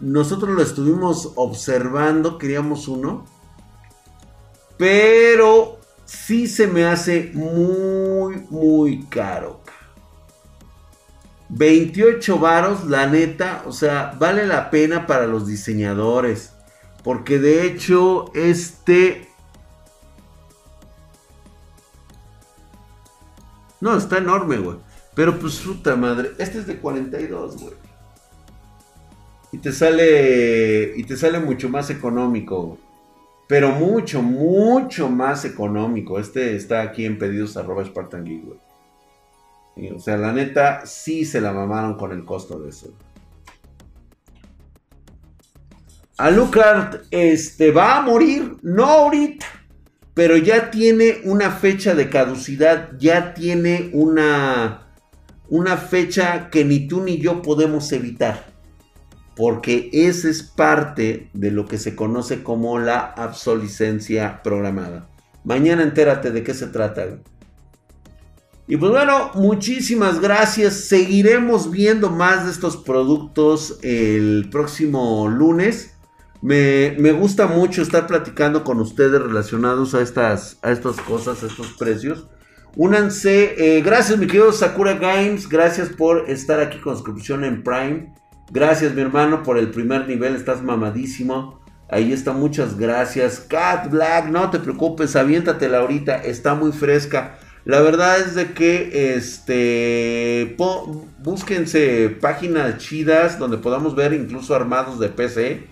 [0.00, 3.26] Nosotros lo estuvimos observando, queríamos uno.
[4.76, 5.77] Pero
[6.08, 9.60] sí se me hace muy, muy caro.
[11.50, 16.52] 28 varos, la neta, o sea, vale la pena para los diseñadores.
[17.04, 19.28] Porque de hecho, este...
[23.80, 24.78] No, está enorme, güey.
[25.14, 27.74] Pero pues puta madre, este es de 42, güey.
[29.52, 30.94] Y te sale...
[30.96, 32.87] Y te sale mucho más económico, güey
[33.48, 36.20] pero mucho, mucho más económico.
[36.20, 38.44] Este está aquí en pedidos arroba Spartan Geek,
[39.94, 42.92] o sea, la neta, sí se la mamaron con el costo de eso.
[46.16, 49.46] Alucard, este, va a morir, no ahorita,
[50.14, 54.88] pero ya tiene una fecha de caducidad, ya tiene una,
[55.48, 58.57] una fecha que ni tú ni yo podemos evitar
[59.38, 65.08] porque ese es parte de lo que se conoce como la obsolescencia programada.
[65.44, 67.06] Mañana entérate de qué se trata.
[68.66, 70.74] Y pues bueno, muchísimas gracias.
[70.74, 75.94] Seguiremos viendo más de estos productos el próximo lunes.
[76.42, 81.74] Me, gusta mucho estar platicando con ustedes relacionados a estas, a estas cosas, a estos
[81.74, 82.26] precios.
[82.74, 83.54] Únanse.
[83.56, 85.48] Eh, gracias, mi querido Sakura Games.
[85.48, 88.12] Gracias por estar aquí con suscripción en Prime.
[88.50, 90.34] Gracias, mi hermano, por el primer nivel.
[90.34, 91.60] Estás mamadísimo.
[91.90, 93.40] Ahí está, muchas gracias.
[93.40, 96.16] Cat Black, no te preocupes, aviéntatela ahorita.
[96.16, 97.38] Está muy fresca.
[97.66, 100.56] La verdad es de que este
[101.18, 105.64] búsquense páginas chidas donde podamos ver incluso armados de PC.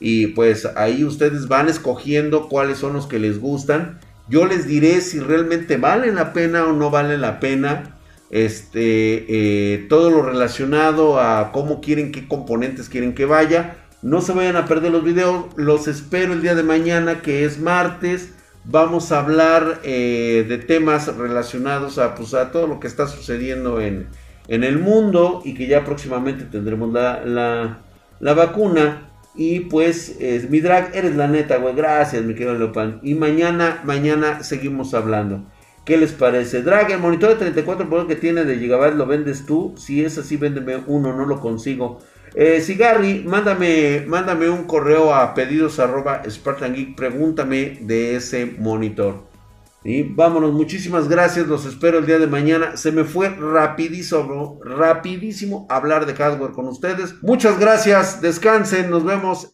[0.00, 4.00] Y pues ahí ustedes van escogiendo cuáles son los que les gustan.
[4.28, 7.91] Yo les diré si realmente valen la pena o no valen la pena
[8.32, 13.76] este, eh, todo lo relacionado a cómo quieren, qué componentes quieren que vaya.
[14.00, 17.60] No se vayan a perder los videos, los espero el día de mañana que es
[17.60, 18.32] martes.
[18.64, 23.80] Vamos a hablar eh, de temas relacionados a, pues, a todo lo que está sucediendo
[23.80, 24.08] en,
[24.48, 27.78] el mundo y que ya próximamente tendremos la,
[28.20, 29.10] vacuna.
[29.34, 30.16] Y pues,
[30.48, 31.74] mi drag, eres la neta, güey.
[31.74, 32.98] Gracias, mi querido Leopan.
[33.02, 35.44] Y mañana, mañana seguimos hablando.
[35.84, 36.62] ¿Qué les parece?
[36.62, 39.74] Drag, el monitor de 34 por que tiene de Gigabyte lo vendes tú.
[39.76, 41.98] Si es así, véndeme uno, no lo consigo.
[42.34, 46.96] Eh, Cigarri, mándame, mándame un correo a pedidos arroba Geek.
[46.96, 49.32] Pregúntame de ese monitor.
[49.84, 52.76] Y vámonos, muchísimas gracias, los espero el día de mañana.
[52.76, 57.16] Se me fue rapidísimo, rapidísimo hablar de hardware con ustedes.
[57.20, 59.52] Muchas gracias, descansen, nos vemos.